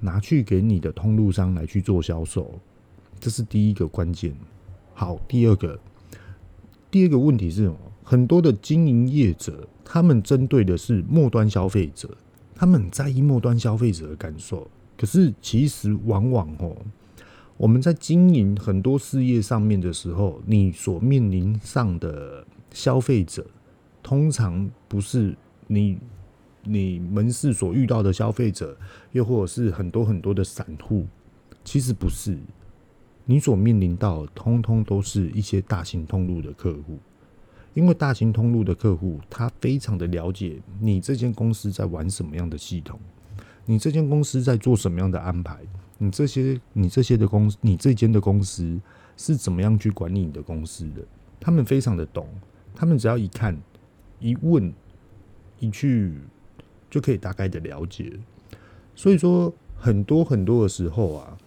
[0.00, 2.58] 拿去给你的通路商来去做销售。
[3.20, 4.34] 这是第一个关键。
[4.92, 5.78] 好，第二个，
[6.90, 7.76] 第二个问题是什么？
[8.02, 12.10] 很多的经营业者，他们针对的是末端消费者。
[12.56, 16.76] 他们很在意末端消费者的感受，可是其实往往哦，
[17.56, 23.46] 我们在经营很多事业上面的时候，你所面临上的消费者，
[24.02, 25.98] 通常不是你
[26.62, 28.76] 你门市所遇到的消费者，
[29.12, 31.06] 又或者是很多很多的散户，
[31.64, 32.38] 其实不是，
[33.24, 36.98] 你所面临到通通都是一些大型通路的客户。
[37.74, 43.00] 因为大型通路的客户，他非常的了解你这间公司在玩什么样的系统，
[43.66, 45.58] 你这间公司在做什么样的安排，
[45.98, 48.80] 你这些你这些的公司，你这间的公司
[49.16, 51.02] 是怎么样去管理你的公司的，
[51.40, 52.28] 他们非常的懂，
[52.74, 53.56] 他们只要一看、
[54.20, 54.72] 一问、
[55.58, 56.14] 一去，
[56.90, 58.12] 就可以大概的了解。
[58.94, 61.38] 所以说，很多很多的时候啊，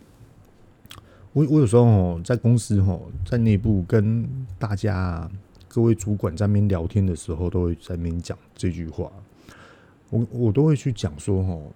[1.34, 4.28] 我我有时候哦，在公司哦，在内部跟
[4.58, 5.30] 大家。
[5.70, 9.12] 各位主管在那边聊天的时候，都会在那边讲这句话。
[10.10, 11.72] 我我都会去讲说，哦，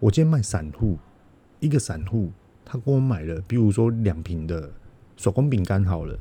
[0.00, 0.96] 我今天卖散户，
[1.60, 2.30] 一个散户
[2.64, 4.70] 他给我买了，比如说两瓶的
[5.16, 6.16] 手工饼干好了。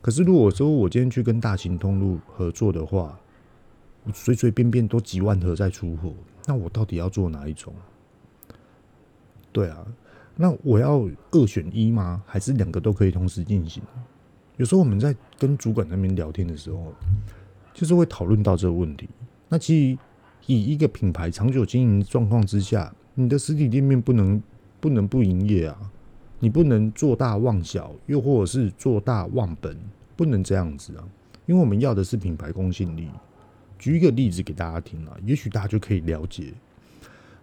[0.00, 3.18] 可是如果说我今天去跟大型通路合作的话，
[4.14, 6.14] 随随便便都几万盒在出货，
[6.46, 7.74] 那我到底要做哪一种？
[9.50, 9.84] 对啊，
[10.36, 12.22] 那我要二选一吗？
[12.26, 13.82] 还是两个都可以同时进行？
[14.56, 16.94] 有时候我们在跟主管那边聊天的时候，
[17.74, 19.08] 就是会讨论到这个问题。
[19.48, 19.98] 那其实
[20.46, 24.42] 以一个品牌长久经营状况之下，你的实体店面不能
[24.80, 25.76] 不能不营业啊，
[26.40, 29.76] 你不能做大忘小，又或者是做大忘本，
[30.16, 31.04] 不能这样子啊。
[31.46, 33.08] 因为我们要的是品牌公信力。
[33.78, 36.52] 举一个例子给大家听啊，也许大家就可以了解。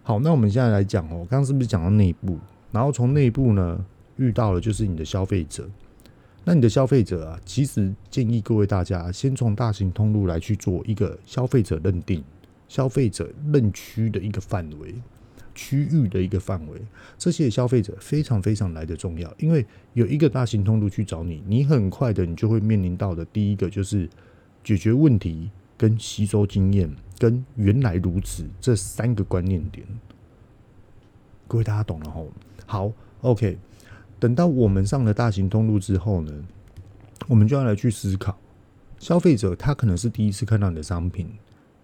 [0.02, 2.38] 好，那我们现在来讲哦，刚刚是不是讲到内部？
[2.70, 3.84] 然后从内部呢，
[4.16, 5.68] 遇到了就是你的消费者。
[6.44, 12.22] 那你的消费者啊，其实建议各位大家先从大型通路来去做一个消费者认定、
[12.68, 14.94] 消费者认区的一个范围、
[15.54, 16.80] 区域的一个范围，
[17.16, 24.08] 这些消费者非常非常来的重要，因为有一个大型通路去找你，你很快的你就会面临到的第一个就是
[24.62, 29.86] 解决问题、跟吸收经验、跟原来如此这三个观念点。
[31.48, 32.28] 各位大家懂了吼？
[32.66, 33.56] 好，OK。
[34.18, 36.32] 等到我们上了大型通路之后呢，
[37.28, 38.36] 我们就要来去思考，
[38.98, 41.28] 消费者他可能是第一次看到你的商品，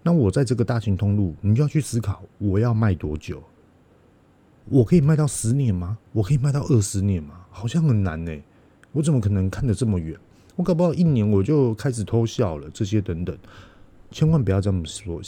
[0.03, 3.41] 那我在这个大型通路，你就要去思考，我要卖多久？
[4.65, 5.97] 我可以卖到十年吗？
[6.11, 7.45] 我可以卖到二十年吗？
[7.49, 8.31] 好像很难呢。
[8.91, 10.17] 我怎么可能看得这么远？
[10.55, 13.35] 我搞不好一年我就开始偷笑了，这些等等，
[14.11, 15.19] 千万不要这么说，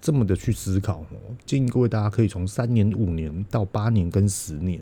[0.00, 4.80] 这么的去思考哦，建议各位大家可以从三年、五年到八年跟十年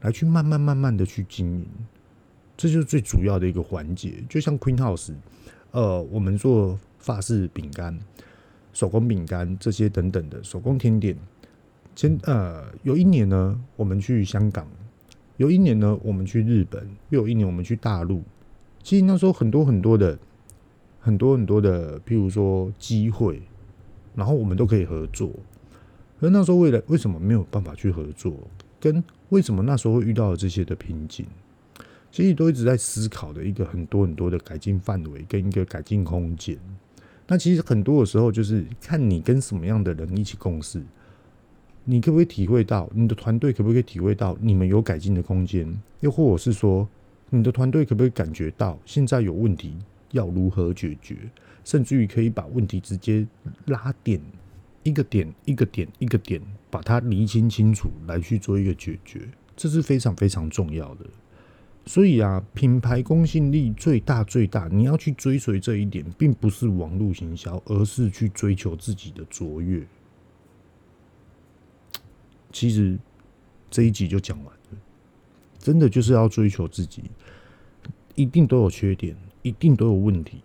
[0.00, 1.66] 来去慢慢、慢慢的去经营，
[2.56, 4.24] 这就是最主要的一个环节。
[4.28, 5.14] 就像 Queen House，
[5.70, 7.96] 呃，我们做法式饼干、
[8.72, 11.16] 手工饼干这些等等的手工甜点。
[11.94, 14.66] 前呃，有一年呢，我们去香港；
[15.36, 18.22] 有一年呢，我们去日本；又有一年我们去大陆。
[18.82, 20.18] 其实那时候很多很多的、
[21.00, 23.40] 很多很多的，譬如说机会。
[24.14, 25.30] 然后我们都可以合作，
[26.20, 28.30] 而那时候为了为什么没有办法去合作，
[28.78, 31.24] 跟为什么那时候会遇到了这些的瓶颈，
[32.10, 36.58] 其实都一直在思考的一个很多很多的改进范围跟一个改进空间。
[37.32, 40.82] 那其实很多的时候就是看你跟什么样的人一起共事，
[41.82, 45.66] 你可不可以体会到你的团队可不可以体会到你们有改进的空间，
[46.00, 46.86] 又或者是说
[47.30, 49.74] 你的团队可不可以感觉到现在有问题
[50.10, 51.16] 要如何解决？
[51.64, 53.26] 甚至于可以把问题直接
[53.64, 54.20] 拉点，
[54.82, 56.38] 一个点一个点一个点，
[56.70, 59.26] 把它厘清清楚，来去做一个解决，
[59.56, 61.06] 这是非常非常重要的。
[61.84, 69.84] 所以啊，品牌公信力最大最大，你要去追随这一点，并不是网络行销，而是去追求自己的卓越。
[72.52, 72.98] 其实
[73.68, 74.78] 这一集就讲完了，
[75.58, 77.04] 真的就是要追求自己，
[78.14, 80.42] 一定都有缺点，一定都有问题。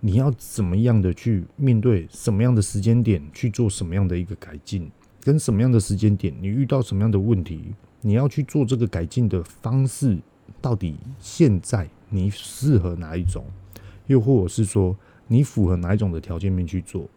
[0.00, 10.18] 你要怎么样的去面对什么样的时间点去做什么样的一个改进，跟什么样的时间点你遇到什么样的问题，你要去做这个改进的方式，
[10.60, 13.44] 到底现在你适合哪一种，
[14.06, 17.08] 又或者是说你符合哪一种的条件面去做？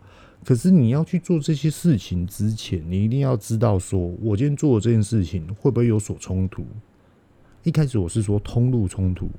[0.44, 6.66] 可是你要去做这些事情之前，你一定要知道说，我今天做的这件事情会不会有所冲突？
[7.64, 9.30] 一开始我是说通路冲突，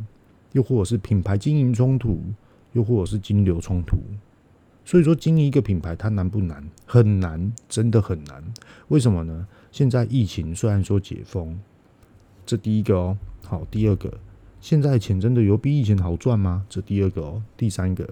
[0.53, 2.21] 又或者是品牌经营冲突。
[2.73, 3.97] 又或者是金流冲突，
[4.85, 6.65] 所以说经营一个品牌它难不难？
[6.87, 8.45] 很难，真的很难。
[8.87, 9.45] 为什么呢？
[9.73, 11.59] 现在疫情虽然说解封，
[12.47, 13.19] 这第一个哦，
[13.51, 14.09] 好，第二个，
[14.61, 16.65] 现在钱真的有比以前好赚吗？
[16.69, 18.09] 这第二个哦，第三个，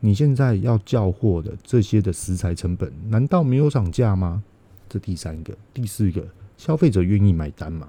[0.00, 4.42] 你现在要叫货的这些的食材成本，难道没有涨价吗？
[4.88, 7.88] 这第三个，第四个，消费者愿意买单吗？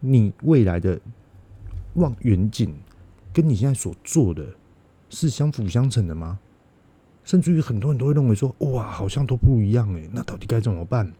[0.00, 0.98] 你未来的
[1.96, 2.74] 望远景，
[3.30, 4.42] 跟你现在所做的。
[5.10, 6.38] 是相辅相成的吗？
[7.24, 10.08] 甚至于很多人都会认为说，哇，好像都不一样诶。
[10.14, 11.12] 那到底该怎么办？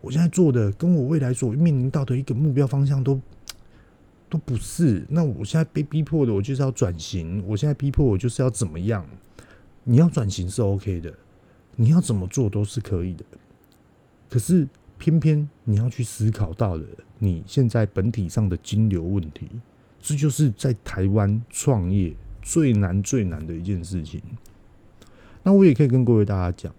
[0.00, 3.20] 我现在做的跟我未来所面临到的一个目标方向都
[4.32, 5.04] 都不是。
[5.10, 7.44] 那我现在被逼迫的，我就是要转型。
[7.46, 9.06] 我现在逼迫我就是要怎么样？
[9.84, 11.12] 你要转型是 OK 的，
[11.76, 13.24] 你要怎么做都是可以的。
[14.30, 14.66] 可是
[14.96, 16.86] 偏偏你要去思考到了
[17.18, 19.46] 你现在本体上的金流问题，
[20.00, 22.14] 这就是在台湾创业。
[22.44, 24.20] 最难最难的一件事情，
[25.44, 26.74] 那我也可以跟各位大家讲，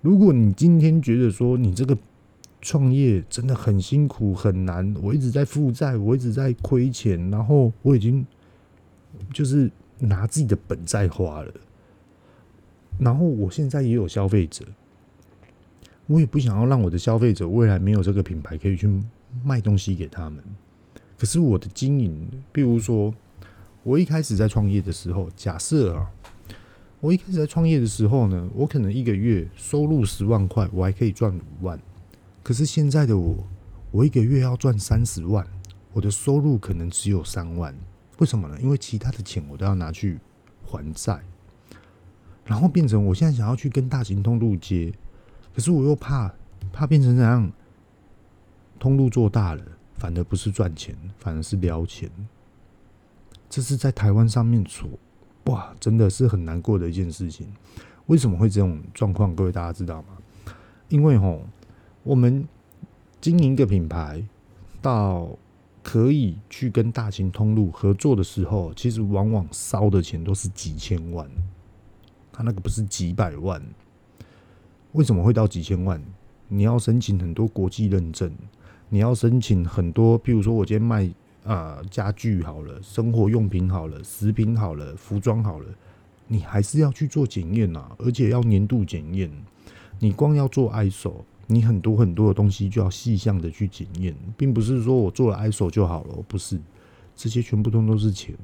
[0.00, 1.94] 如果你今天觉得说你这个
[2.62, 8.26] 创业真的很辛苦很难，我一直在负债，我一直在亏钱，然后我已经
[9.34, 11.52] 就是拿自己的本在花了，
[12.98, 14.64] 然后我现在也有消费者，
[16.06, 18.88] 我也不想要让我的消费者未来没有这个品牌可以去
[19.44, 20.42] 卖东西给他们，
[21.18, 23.12] 可是我的经营，比如说。
[23.84, 26.08] 我一开始在创业的时候，假设啊，
[27.00, 31.76] 我一开始在创业的时候呢，我可能一个月收入十万块，我还可以赚五万。
[32.42, 33.46] 可是现在的我，
[33.90, 35.46] 我一个月要赚三十万，
[35.92, 37.74] 我的收入可能只有三万。
[38.18, 38.58] 为什么呢？
[38.60, 40.18] 因为其他的钱我都要拿去
[40.64, 41.20] 还债，
[42.44, 44.92] 然后变成我现在想要去跟大型通路接，
[45.54, 46.32] 可是我又怕
[46.72, 47.50] 怕变成怎样？
[48.78, 49.62] 通路做大了，
[49.94, 52.10] 反而不是赚钱，反而是撩钱。
[53.48, 54.88] 这是在台湾上面做，
[55.44, 57.46] 哇，真的是很难过的一件事情。
[58.06, 59.36] 为什么会这种状况？
[59.36, 60.18] 各位大家知道吗？
[60.88, 61.46] 因为吼，
[62.02, 62.46] 我们
[63.20, 64.22] 经营一个品牌，
[64.80, 65.28] 到
[65.82, 71.28] 可以去跟大型通路合作的时候，其实往往烧的钱都是几千万，
[72.32, 73.62] 他那个不是几百万。
[74.92, 76.02] 为什么会到几千万？
[76.48, 78.30] 你要申请很多国际认证，
[78.88, 81.10] 你要申请很多，譬如说我今天卖。
[81.44, 85.66] 啊、家具好了，生活用品好了，食品好了，服装好了，
[86.28, 89.28] 你还是要去做检验呐，而且要年度检验。
[89.98, 96.58] 你光要做 ISO，你很多很多的东西就要细项的去检验，并不是说我做了 ISO 就好了，不是，
[97.14, 98.34] 这些全部都都是钱。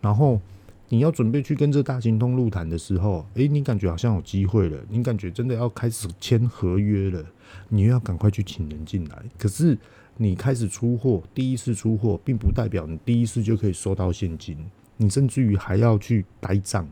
[0.00, 0.40] 然后
[0.88, 7.24] 你要准备去跟这大型通路谈的时候，诶，你感觉好像有机会了，你感觉真的要开始签合约了，
[7.68, 9.76] 你又要赶快去请人进来，可是。
[10.18, 14.58] 你开始出货，第一次出货，并不代表你第一次就可以收到现金，
[14.98, 16.86] 你甚至于还要去呆账，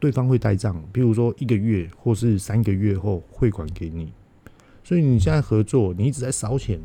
[0.00, 4.12] 对方会呆账，比如说一个月或是三个月后汇款给你。
[4.90, 6.80] 所以你现在合作，你一直在烧钱，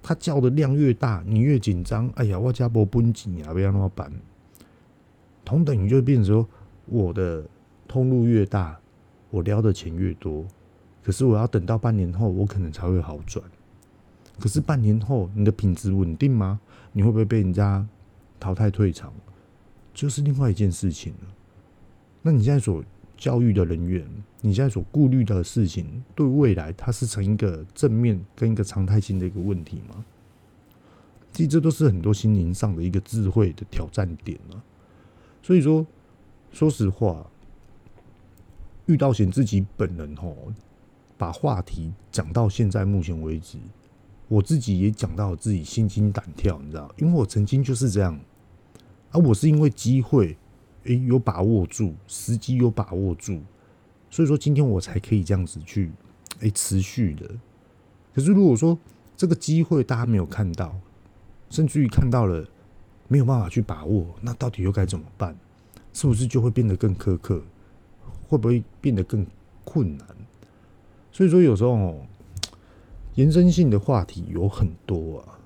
[0.00, 2.08] 他叫的量越大，你越紧张。
[2.14, 4.08] 哎呀，我家不绷紧啊，不要那么办。
[5.44, 6.48] 同等于就变成说，
[6.86, 7.44] 我的
[7.88, 8.78] 通路越大，
[9.30, 10.46] 我撩的钱越多。
[11.02, 13.44] 可是我要等到半年后，我可能才会好转。
[14.38, 16.60] 可是半年后，你的品质稳定吗？
[16.92, 17.84] 你会不会被人家
[18.38, 19.12] 淘汰退场？
[19.92, 21.28] 就是另外一件事情了。
[22.22, 22.84] 那你现在所
[23.20, 24.08] 教育的人员，
[24.40, 30.02] 你现在所顾虑的事情，对未来它是成一个正面跟一个常态性的一个问题吗？
[31.30, 34.64] 其实这都是很多心灵上的一个智慧的挑战点了。
[35.42, 35.86] 所以说，
[36.50, 37.30] 说实话，
[38.86, 40.34] 遇到贤自己本人吼，
[41.18, 43.58] 把话题讲到现在目前为止，
[44.28, 48.18] 我自己也讲到自己心惊胆跳，你知道，因为我曾经就是这样，
[49.10, 50.38] 而我是因为机会，
[50.84, 53.40] 诶，有把握住，时机有把握住，
[54.10, 55.90] 所以说今天我才可以这样子去，
[56.40, 57.28] 诶，持续的。
[58.14, 58.78] 可是如果说
[59.16, 60.74] 这个机会大家没有看到，
[61.48, 62.48] 甚至于看到了。
[63.12, 65.36] 没有办法去把握，那到底又该怎么办？
[65.92, 67.42] 是不是就会变得更苛刻？
[68.28, 69.26] 会不会变得更
[69.64, 70.06] 困难？
[71.10, 72.06] 所以说，有时候
[73.16, 75.40] 延伸性的话题有很多啊。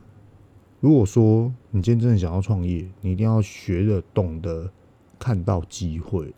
[0.80, 4.70] 如果说你今天真的想要创业，你一定要学着懂得
[5.24, 6.34] 看到机会，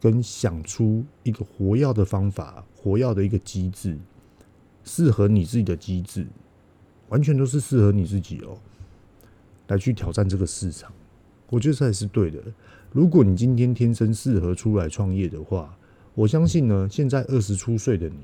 [0.00, 3.98] 跟想出一个活药的方法，活药的一个机制，
[4.82, 6.26] 适合你自己的机制，
[7.10, 8.56] 完全都是适合你自己哦。
[9.66, 10.90] 来去挑战这个市场，
[11.50, 12.42] 我觉得这也是对的。
[12.92, 15.76] 如果你今天天生适合出来创业的话，
[16.14, 18.16] 我相信呢，现在二十出岁的你，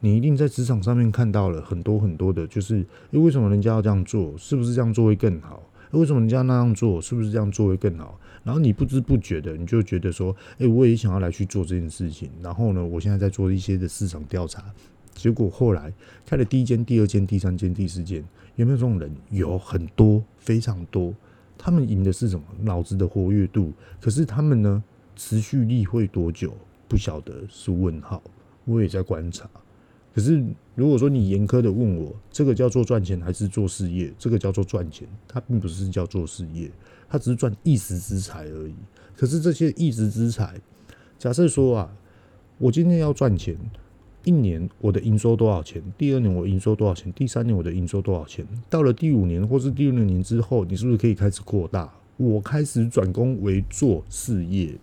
[0.00, 4.36] 你一定在职场上面看到了很多很多的，就是，为什么人家要这样做？
[4.36, 5.62] 是不是这样做会更好？
[5.92, 7.00] 为什么人家那样做？
[7.00, 8.18] 是不是这样做会更好？
[8.48, 12.30] 然后你不知不觉的，你就觉得说，诶，我也想要来去做这件事情。
[12.42, 14.64] 然后呢，我现在在做一些的市场调查。
[15.12, 15.92] 结果后来
[16.24, 18.24] 开了第一间、第二间、第三间、第四间，
[18.56, 19.14] 有没有这种人？
[19.28, 21.14] 有很多，非常多。
[21.58, 22.46] 他们赢的是什么？
[22.62, 23.70] 脑子的活跃度。
[24.00, 24.82] 可是他们呢，
[25.14, 26.56] 持续力会多久？
[26.88, 28.22] 不晓得，是问号。
[28.64, 29.46] 我也在观察。
[30.18, 30.44] 可是
[30.74, 34.12] 如果说你严苛的问我，这个叫做赚钱还是做事业？
[34.18, 36.68] 这个叫做赚钱，它并不是叫做事业，
[37.08, 38.74] 它只是赚一时之财而已。
[39.16, 40.60] 可是这些一时之财，
[41.20, 41.96] 假设说啊，
[42.58, 43.56] 我今天要赚钱。
[44.24, 45.80] 一年我的营收多少钱？
[45.96, 47.12] 第二年我营收多少钱？
[47.12, 48.44] 第三年我的营收多少钱？
[48.68, 51.94] 到了第五年或是第六年之后，你是不是可以开始扩大？
[52.16, 54.74] 我开始转攻为做事业，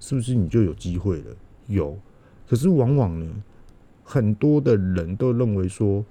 [0.00, 1.36] 是不是你就有机会了？
[1.66, 1.98] 有。
[2.48, 3.26] 可是往往呢，
[4.10, 6.04] 很多的人都认为说，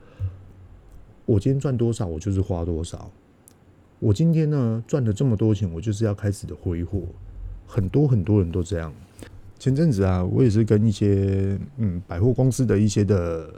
[1.25, 3.11] 我今天赚多少，我就是花多少。
[3.99, 7.01] 我今天呢赚了这么多钱，我就是要开始的挥霍。
[7.67, 8.93] 很多很多人都这样。
[9.59, 13.53] 前阵子啊，我也是跟一些嗯百货公司的一些的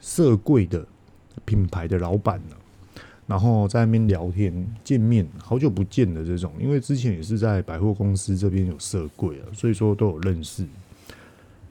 [0.00, 0.84] 设柜的
[1.44, 2.56] 品牌的老板呢，
[3.28, 10.66] 然后在那边聊天见面，好久不见的这种，因为之前也是在百货公司这边有设柜啊，所以说都有认识。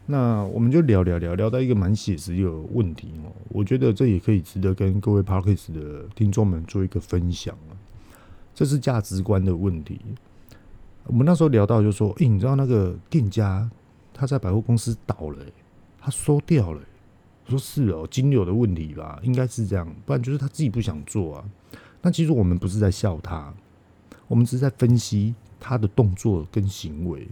[0.10, 7.76] 那我们就聊聊聊聊到一个蛮写实的问题哦，我觉得这也可以值得跟各位 parkas 的听众们做一个分享啊，
[8.56, 10.00] 这是价值观的问题。
[11.04, 13.70] 我们那时候聊到，就说：“诶，你知道那个店家
[14.14, 15.38] 他在百货公司倒了，
[16.00, 16.82] 他收掉了。”
[17.46, 21.46] 我说：“是哦，金流的问题吧，应该是这样，不然就是他自己不想做啊。”
[22.02, 23.54] 那其实我们不是在笑他，
[24.30, 27.28] 我们只是在分析他的动作跟行为。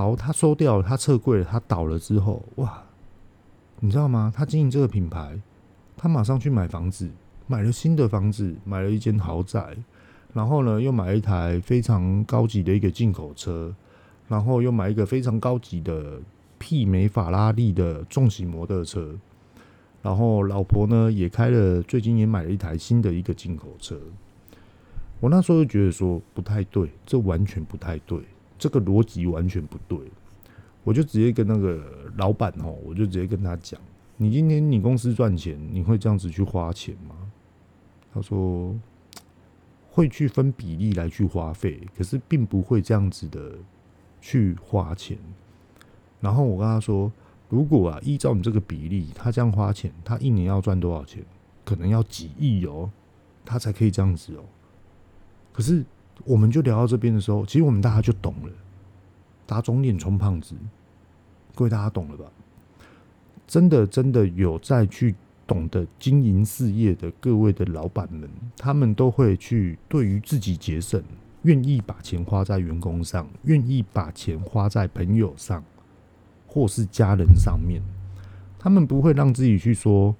[0.00, 2.82] 好，他收掉了，他撤柜了，他倒了之后，哇，
[3.80, 4.32] 你知道吗？
[4.34, 5.38] 他经营这个品牌，
[5.94, 7.06] 他马上去买房子，
[7.46, 9.76] 买了新的房子，买了一间豪宅。
[10.32, 13.74] 然后呢，又买了一台非常高级的一个进口车，
[14.26, 16.18] 然后又买一个非常高级的
[16.58, 19.14] 媲美法拉利的重型摩托车，
[20.00, 24.00] 然后老婆呢也开了，最近也买了一台新的一个进口车。
[25.20, 28.18] 我那时候就觉得说不太对，这完全不太对，
[28.60, 29.98] 这个逻辑完全不对。
[30.84, 31.82] 我就直接跟那个
[32.16, 33.80] 老板哦，我就直接跟他讲
[34.16, 37.16] ：“你今天你公司赚钱，你会这样子去花钱吗？”
[38.14, 38.78] 他说。
[39.92, 43.54] 会去分比例来去花费，可是并不会这样子的
[44.20, 45.18] 去花钱。
[46.20, 47.10] 然后我跟他说，
[47.48, 51.24] 如果啊依照你这个比例，他这样花钱，他一年要赚多少钱？
[51.64, 52.88] 可能要几亿哦，
[53.44, 54.44] 他才可以这样子哦。
[55.52, 55.84] 可是
[56.24, 58.52] 我们就聊到这边的时候，其实我们大家就懂了，
[59.46, 60.54] 打肿脸充胖子，
[61.54, 62.24] 各位大家懂了吧？
[63.46, 65.14] 真的真的有再去。
[65.46, 71.02] 懂得经营事业的各位的老板们，他们都会去对于自己节省，
[71.42, 75.64] 愿意把钱花在员工上，愿意把钱花在朋友上，
[76.46, 77.82] 或是家人上面。
[78.60, 80.14] 他们不会让自己去说，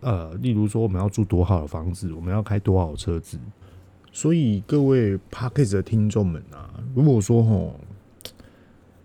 [0.00, 3.38] 呃，例如说我们要住多好的房子，我们要开多好车子。
[4.12, 7.80] 所以各位 Podcast 的听众们啊，如果说吼，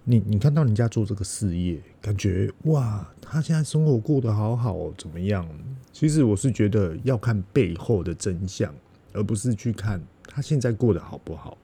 [0.03, 5.47] 你你看到人家做这个事业，感觉哇，他现在生活过得好好哦，怎么样？
[5.93, 8.73] 其实我是觉得要看背后的真相，
[9.13, 11.57] 而不是去看他现在过得好不好。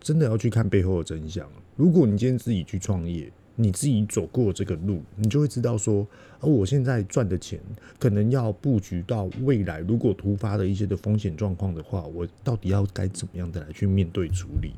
[0.00, 1.48] 真的要去看背后的真相。
[1.76, 3.30] 如果你今天自己去创业，
[3.60, 6.06] 你自己走过这个路，你就会知道说，
[6.40, 7.60] 而我现在赚的钱，
[7.98, 14.72] 可能要布局到未来，如果突发的一些的风险状况的话，我到底要该怎么样的来去面对处理？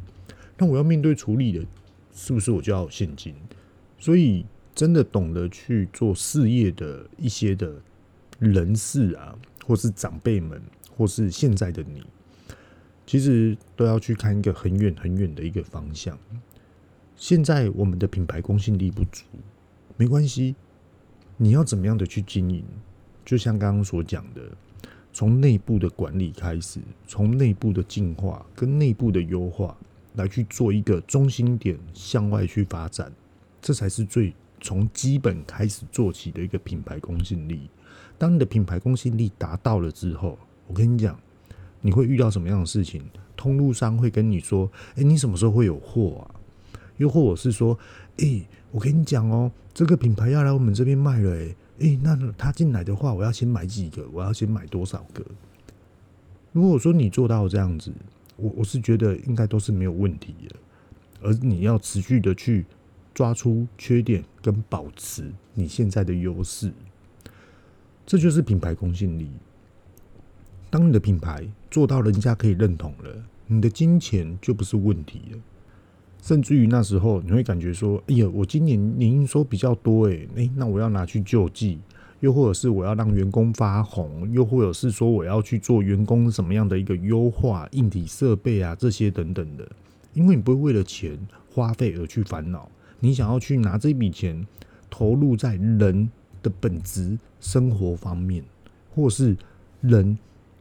[0.58, 1.64] 那我要面对处理的，
[2.12, 3.34] 是不是我就要有现金？
[3.98, 7.74] 所以，真的懂得去做事业的一些的
[8.40, 10.60] 人士啊，或是长辈们，
[10.96, 12.02] 或是现在的你，
[13.06, 16.18] 其实都要去看一个很远很远的一个方向。
[17.22, 19.22] 现在我们的品牌公信力不足，
[19.96, 20.56] 没关系。
[21.36, 22.64] 你要怎么样的去经营？
[23.24, 24.42] 就像刚刚所讲的，
[25.12, 29.76] 从内部的管理开始，从内部的进化跟内部的优化
[30.16, 33.12] 来去做一个中心点，向外去发展，
[33.60, 37.70] 这才是最从基本开始做起的一个品牌公信力。
[38.18, 41.16] 当你的品牌公信力达到了之后，我跟你讲，
[41.82, 43.00] 你会遇到什么样的事情？
[43.36, 46.34] 通路商会跟你说：“诶，你什么时候会有货啊？”
[46.96, 47.78] 又或者是说，
[48.18, 54.06] 诶、我跟你讲哦，这个品牌要来我们这边卖了，诶，诶，那他进来的话，我要先买几个？
[54.12, 55.24] 我要先买多少个？
[56.52, 57.92] 如果说你做到这样子，
[58.36, 60.56] 我我是觉得应该都是没有问题的。
[61.22, 62.66] 而你要持续的去
[63.14, 66.72] 抓出缺点跟保持你现在的优势，
[68.04, 69.30] 这就是品牌公信力。
[70.68, 75.38] 当你的品牌做到人家可以认同了，你的金钱就不是问题了。
[76.22, 81.80] 甚至于那时候，你会感觉说：“哎呀，我今年年营收比较多，诶，诶，那我要拿去救济，
[82.20, 89.68] 又或者是我要让员工发红，又或者是说我要去做员工什么样的一个优化、硬体设备啊，这些等等的。
[90.14, 91.18] 因为你不会为了钱
[91.52, 92.70] 花费而去烦恼，
[93.00, 94.46] 你想要去拿这笔钱
[94.88, 96.08] 投入在人
[96.40, 98.44] 的本质生活方面，
[98.94, 99.36] 或是
[99.80, 100.16] 人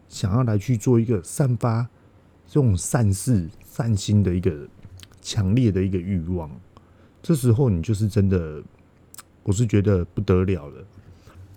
[0.09, 1.87] 想要来去做一个散发
[2.47, 4.67] 这种善事、善心的一个。”
[5.21, 6.49] 强烈的一个欲望，
[7.21, 8.61] 这时候你就是真的，
[9.43, 10.83] 我是觉得不得了了。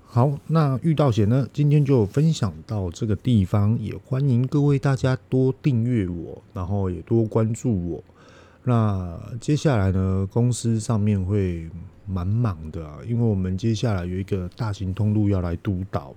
[0.05, 8.05] 好，那遇到险呢，今天就分享到这个地方，也欢迎各位大家多订阅我，然后也多关注我。
[8.63, 11.69] 那接下来呢，公司上面会
[12.07, 16.15] 蛮忙的啊，因为我们接下来有一个大型通路要来督导，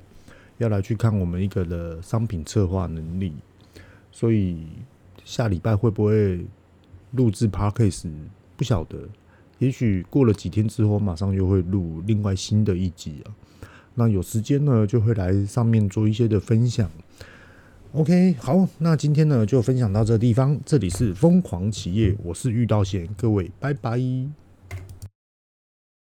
[0.60, 3.34] 要来去看我们一个的商品策划能力，
[4.12, 4.68] 所以
[5.26, 6.46] 下礼拜会不会？
[7.18, 8.10] 录制 Podcast
[8.56, 8.98] 不晓得，
[9.60, 13.36] 也许过了几天之后，马上又会录另外新的一集啊。
[13.96, 16.90] 那有时间呢，就会来上面做一些的分享。
[17.94, 20.60] OK，好，那今天呢就分享到这地方。
[20.66, 24.47] 这里是疯狂企业，我是遇到贤，各位拜拜。